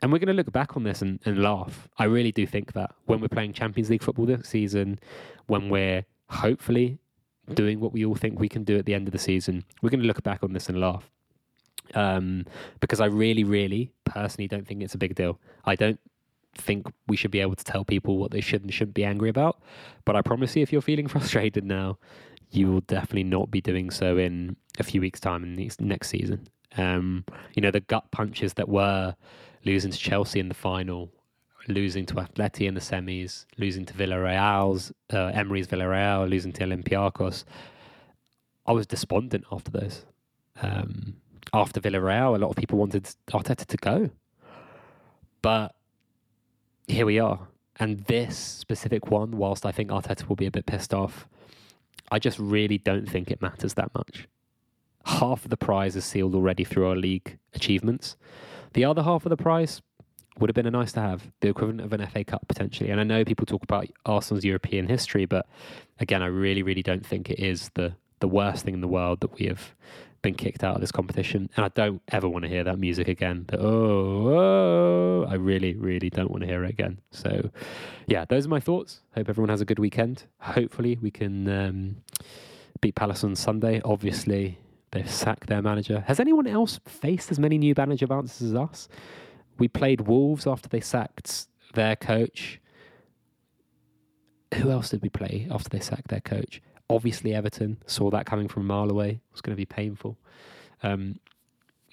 And 0.00 0.12
we're 0.12 0.18
going 0.18 0.28
to 0.28 0.34
look 0.34 0.50
back 0.52 0.76
on 0.76 0.82
this 0.82 1.00
and, 1.00 1.20
and 1.24 1.40
laugh. 1.42 1.88
I 1.96 2.04
really 2.04 2.32
do 2.32 2.44
think 2.44 2.72
that 2.72 2.92
when 3.06 3.20
we're 3.20 3.28
playing 3.28 3.52
Champions 3.52 3.88
League 3.88 4.02
football 4.02 4.26
this 4.26 4.48
season, 4.48 4.98
when 5.46 5.68
we're 5.68 6.04
hopefully 6.28 6.98
doing 7.54 7.78
what 7.78 7.92
we 7.92 8.04
all 8.04 8.16
think 8.16 8.38
we 8.38 8.48
can 8.48 8.64
do 8.64 8.76
at 8.76 8.84
the 8.84 8.94
end 8.94 9.06
of 9.06 9.12
the 9.12 9.18
season, 9.18 9.64
we're 9.80 9.90
going 9.90 10.00
to 10.00 10.06
look 10.06 10.22
back 10.24 10.42
on 10.42 10.52
this 10.52 10.68
and 10.68 10.80
laugh. 10.80 11.08
Um, 11.94 12.46
because 12.80 13.00
I 13.00 13.06
really, 13.06 13.44
really 13.44 13.92
personally 14.04 14.48
don't 14.48 14.66
think 14.66 14.82
it's 14.82 14.94
a 14.94 14.98
big 14.98 15.14
deal. 15.14 15.38
I 15.64 15.76
don't 15.76 16.00
think 16.54 16.86
we 17.08 17.16
should 17.16 17.30
be 17.30 17.40
able 17.40 17.56
to 17.56 17.64
tell 17.64 17.84
people 17.84 18.18
what 18.18 18.30
they 18.30 18.40
should 18.40 18.62
and 18.62 18.72
shouldn't 18.72 18.94
be 18.94 19.04
angry 19.04 19.28
about. 19.28 19.60
But 20.04 20.16
I 20.16 20.22
promise 20.22 20.54
you, 20.56 20.62
if 20.62 20.72
you're 20.72 20.82
feeling 20.82 21.08
frustrated 21.08 21.64
now, 21.64 21.98
you 22.50 22.70
will 22.70 22.82
definitely 22.82 23.24
not 23.24 23.50
be 23.50 23.60
doing 23.60 23.90
so 23.90 24.18
in 24.18 24.56
a 24.78 24.82
few 24.82 25.00
weeks' 25.00 25.20
time 25.20 25.42
in 25.42 25.54
the 25.54 25.70
next 25.80 26.08
season. 26.08 26.48
Um, 26.76 27.24
you 27.54 27.62
know, 27.62 27.70
the 27.70 27.80
gut 27.80 28.10
punches 28.10 28.54
that 28.54 28.68
were 28.68 29.14
losing 29.64 29.90
to 29.90 29.98
Chelsea 29.98 30.40
in 30.40 30.48
the 30.48 30.54
final, 30.54 31.10
losing 31.68 32.06
to 32.06 32.14
Atleti 32.14 32.66
in 32.66 32.74
the 32.74 32.80
semis, 32.80 33.46
losing 33.58 33.84
to 33.86 33.94
Villarreal's, 33.94 34.92
uh, 35.12 35.26
Emery's 35.34 35.66
Villarreal, 35.66 36.28
losing 36.28 36.52
to 36.52 36.64
Olympiacos. 36.64 37.44
I 38.66 38.72
was 38.72 38.86
despondent 38.86 39.44
after 39.50 39.70
those. 39.70 40.04
Um, 40.60 41.16
after 41.54 41.80
Villarreal, 41.80 42.36
a 42.36 42.38
lot 42.38 42.50
of 42.50 42.56
people 42.56 42.78
wanted 42.78 43.04
Arteta 43.30 43.66
to 43.66 43.76
go. 43.76 44.10
But 45.40 45.74
here 46.86 47.06
we 47.06 47.18
are. 47.18 47.40
And 47.76 48.04
this 48.04 48.36
specific 48.36 49.10
one, 49.10 49.38
whilst 49.38 49.64
I 49.64 49.72
think 49.72 49.90
Arteta 49.90 50.28
will 50.28 50.36
be 50.36 50.46
a 50.46 50.50
bit 50.50 50.66
pissed 50.66 50.92
off, 50.92 51.26
I 52.10 52.18
just 52.18 52.38
really 52.38 52.78
don't 52.78 53.08
think 53.08 53.30
it 53.30 53.40
matters 53.40 53.74
that 53.74 53.94
much. 53.94 54.28
Half 55.06 55.44
of 55.44 55.50
the 55.50 55.56
prize 55.56 55.96
is 55.96 56.04
sealed 56.04 56.34
already 56.34 56.64
through 56.64 56.86
our 56.88 56.96
league 56.96 57.38
achievements. 57.54 58.16
The 58.74 58.84
other 58.84 59.02
half 59.02 59.24
of 59.24 59.30
the 59.30 59.36
prize 59.36 59.82
would 60.38 60.48
have 60.48 60.54
been 60.54 60.66
a 60.66 60.70
nice 60.70 60.92
to 60.92 61.00
have, 61.00 61.30
the 61.40 61.48
equivalent 61.48 61.80
of 61.80 61.92
an 61.92 62.06
FA 62.06 62.24
Cup 62.24 62.46
potentially. 62.48 62.90
And 62.90 63.00
I 63.00 63.04
know 63.04 63.24
people 63.24 63.46
talk 63.46 63.62
about 63.62 63.86
Arsenal's 64.06 64.44
European 64.44 64.86
history, 64.88 65.26
but 65.26 65.46
again, 65.98 66.22
I 66.22 66.26
really, 66.26 66.62
really 66.62 66.82
don't 66.82 67.04
think 67.04 67.30
it 67.30 67.38
is 67.38 67.70
the 67.74 67.94
the 68.20 68.28
worst 68.28 68.64
thing 68.64 68.74
in 68.74 68.80
the 68.80 68.88
world 68.88 69.18
that 69.20 69.34
we 69.34 69.46
have 69.46 69.74
been 70.22 70.34
kicked 70.34 70.64
out 70.64 70.76
of 70.76 70.80
this 70.80 70.92
competition. 70.92 71.50
And 71.56 71.64
I 71.64 71.68
don't 71.68 72.00
ever 72.08 72.28
want 72.28 72.44
to 72.44 72.48
hear 72.48 72.64
that 72.64 72.78
music 72.78 73.08
again. 73.08 73.44
The, 73.48 73.58
oh, 73.58 74.28
oh, 74.28 75.26
I 75.28 75.34
really, 75.34 75.74
really 75.74 76.10
don't 76.10 76.30
want 76.30 76.42
to 76.42 76.46
hear 76.46 76.64
it 76.64 76.70
again. 76.70 76.98
So, 77.10 77.50
yeah, 78.06 78.24
those 78.24 78.46
are 78.46 78.48
my 78.48 78.60
thoughts. 78.60 79.00
Hope 79.14 79.28
everyone 79.28 79.50
has 79.50 79.60
a 79.60 79.64
good 79.64 79.78
weekend. 79.78 80.24
Hopefully, 80.38 80.98
we 81.02 81.10
can 81.10 81.48
um, 81.48 81.96
beat 82.80 82.94
Palace 82.94 83.24
on 83.24 83.34
Sunday. 83.34 83.80
Obviously, 83.84 84.58
they've 84.92 85.10
sacked 85.10 85.48
their 85.48 85.62
manager. 85.62 86.04
Has 86.06 86.20
anyone 86.20 86.46
else 86.46 86.80
faced 86.86 87.30
as 87.30 87.38
many 87.38 87.58
new 87.58 87.74
manager 87.76 88.06
bounces 88.06 88.50
as 88.50 88.54
us? 88.54 88.88
We 89.58 89.68
played 89.68 90.02
Wolves 90.02 90.46
after 90.46 90.68
they 90.68 90.80
sacked 90.80 91.46
their 91.74 91.96
coach. 91.96 92.60
Who 94.54 94.70
else 94.70 94.90
did 94.90 95.02
we 95.02 95.08
play 95.08 95.48
after 95.50 95.68
they 95.68 95.80
sacked 95.80 96.08
their 96.08 96.20
coach? 96.20 96.60
Obviously, 96.90 97.34
Everton 97.34 97.78
saw 97.86 98.10
that 98.10 98.26
coming 98.26 98.48
from 98.48 98.62
a 98.62 98.66
mile 98.66 98.90
away. 98.90 99.08
It 99.10 99.32
was 99.32 99.40
going 99.40 99.54
to 99.54 99.60
be 99.60 99.66
painful. 99.66 100.18
Um, 100.82 101.18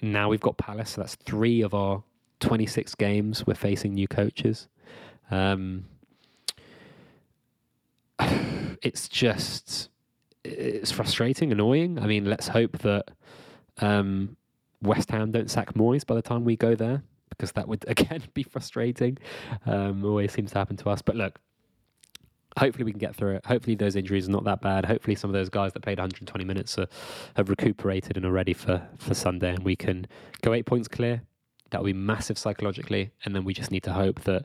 now 0.02 0.28
we've 0.28 0.40
got 0.40 0.56
Palace. 0.58 0.90
So 0.90 1.00
that's 1.02 1.14
three 1.14 1.62
of 1.62 1.74
our 1.74 2.02
26 2.40 2.94
games. 2.96 3.46
We're 3.46 3.54
facing 3.54 3.94
new 3.94 4.08
coaches. 4.08 4.68
Um, 5.30 5.84
it's 8.82 9.08
just 9.08 9.88
it's 10.44 10.90
frustrating, 10.90 11.52
annoying. 11.52 11.98
I 11.98 12.06
mean, 12.06 12.24
let's 12.24 12.48
hope 12.48 12.78
that 12.78 13.10
um, 13.78 14.36
West 14.82 15.10
Ham 15.10 15.32
don't 15.32 15.50
sack 15.50 15.74
Moyes 15.74 16.06
by 16.06 16.14
the 16.14 16.22
time 16.22 16.44
we 16.44 16.56
go 16.56 16.74
there, 16.74 17.02
because 17.28 17.52
that 17.52 17.68
would 17.68 17.84
again 17.88 18.22
be 18.34 18.42
frustrating. 18.42 19.18
Um, 19.66 20.04
always 20.04 20.32
seems 20.32 20.52
to 20.52 20.58
happen 20.58 20.76
to 20.78 20.90
us. 20.90 21.02
But 21.02 21.16
look, 21.16 21.38
hopefully 22.60 22.84
we 22.84 22.92
can 22.92 22.98
get 22.98 23.16
through 23.16 23.36
it. 23.36 23.46
Hopefully 23.46 23.74
those 23.74 23.96
injuries 23.96 24.28
are 24.28 24.32
not 24.32 24.44
that 24.44 24.60
bad. 24.60 24.84
Hopefully 24.84 25.16
some 25.16 25.30
of 25.30 25.34
those 25.34 25.48
guys 25.48 25.72
that 25.72 25.80
played 25.80 25.98
120 25.98 26.44
minutes 26.44 26.78
are, 26.78 26.86
have 27.36 27.48
recuperated 27.48 28.18
and 28.18 28.26
are 28.26 28.30
ready 28.30 28.52
for, 28.52 28.86
for 28.98 29.14
Sunday 29.14 29.50
and 29.50 29.64
we 29.64 29.74
can 29.74 30.06
go 30.42 30.52
eight 30.52 30.66
points 30.66 30.86
clear. 30.86 31.22
That 31.70 31.78
will 31.78 31.86
be 31.86 31.92
massive 31.94 32.36
psychologically. 32.36 33.12
And 33.24 33.34
then 33.34 33.44
we 33.44 33.54
just 33.54 33.70
need 33.70 33.84
to 33.84 33.92
hope 33.92 34.22
that 34.24 34.44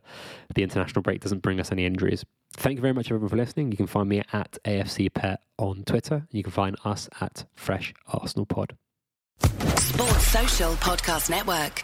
the 0.53 0.63
international 0.63 1.01
break 1.01 1.21
doesn't 1.21 1.41
bring 1.41 1.59
us 1.59 1.71
any 1.71 1.85
injuries. 1.85 2.23
Thank 2.53 2.77
you 2.77 2.81
very 2.81 2.93
much, 2.93 3.07
everyone, 3.07 3.29
for 3.29 3.35
listening. 3.35 3.71
You 3.71 3.77
can 3.77 3.87
find 3.87 4.07
me 4.07 4.21
at 4.31 4.57
AFC 4.63 5.13
Pet 5.13 5.41
on 5.57 5.83
Twitter. 5.83 6.25
You 6.31 6.43
can 6.43 6.51
find 6.51 6.77
us 6.85 7.09
at 7.19 7.45
Fresh 7.55 7.93
Arsenal 8.07 8.45
Pod. 8.45 8.77
Sports 9.41 10.27
Social 10.27 10.73
Podcast 10.75 11.29
Network. 11.29 11.83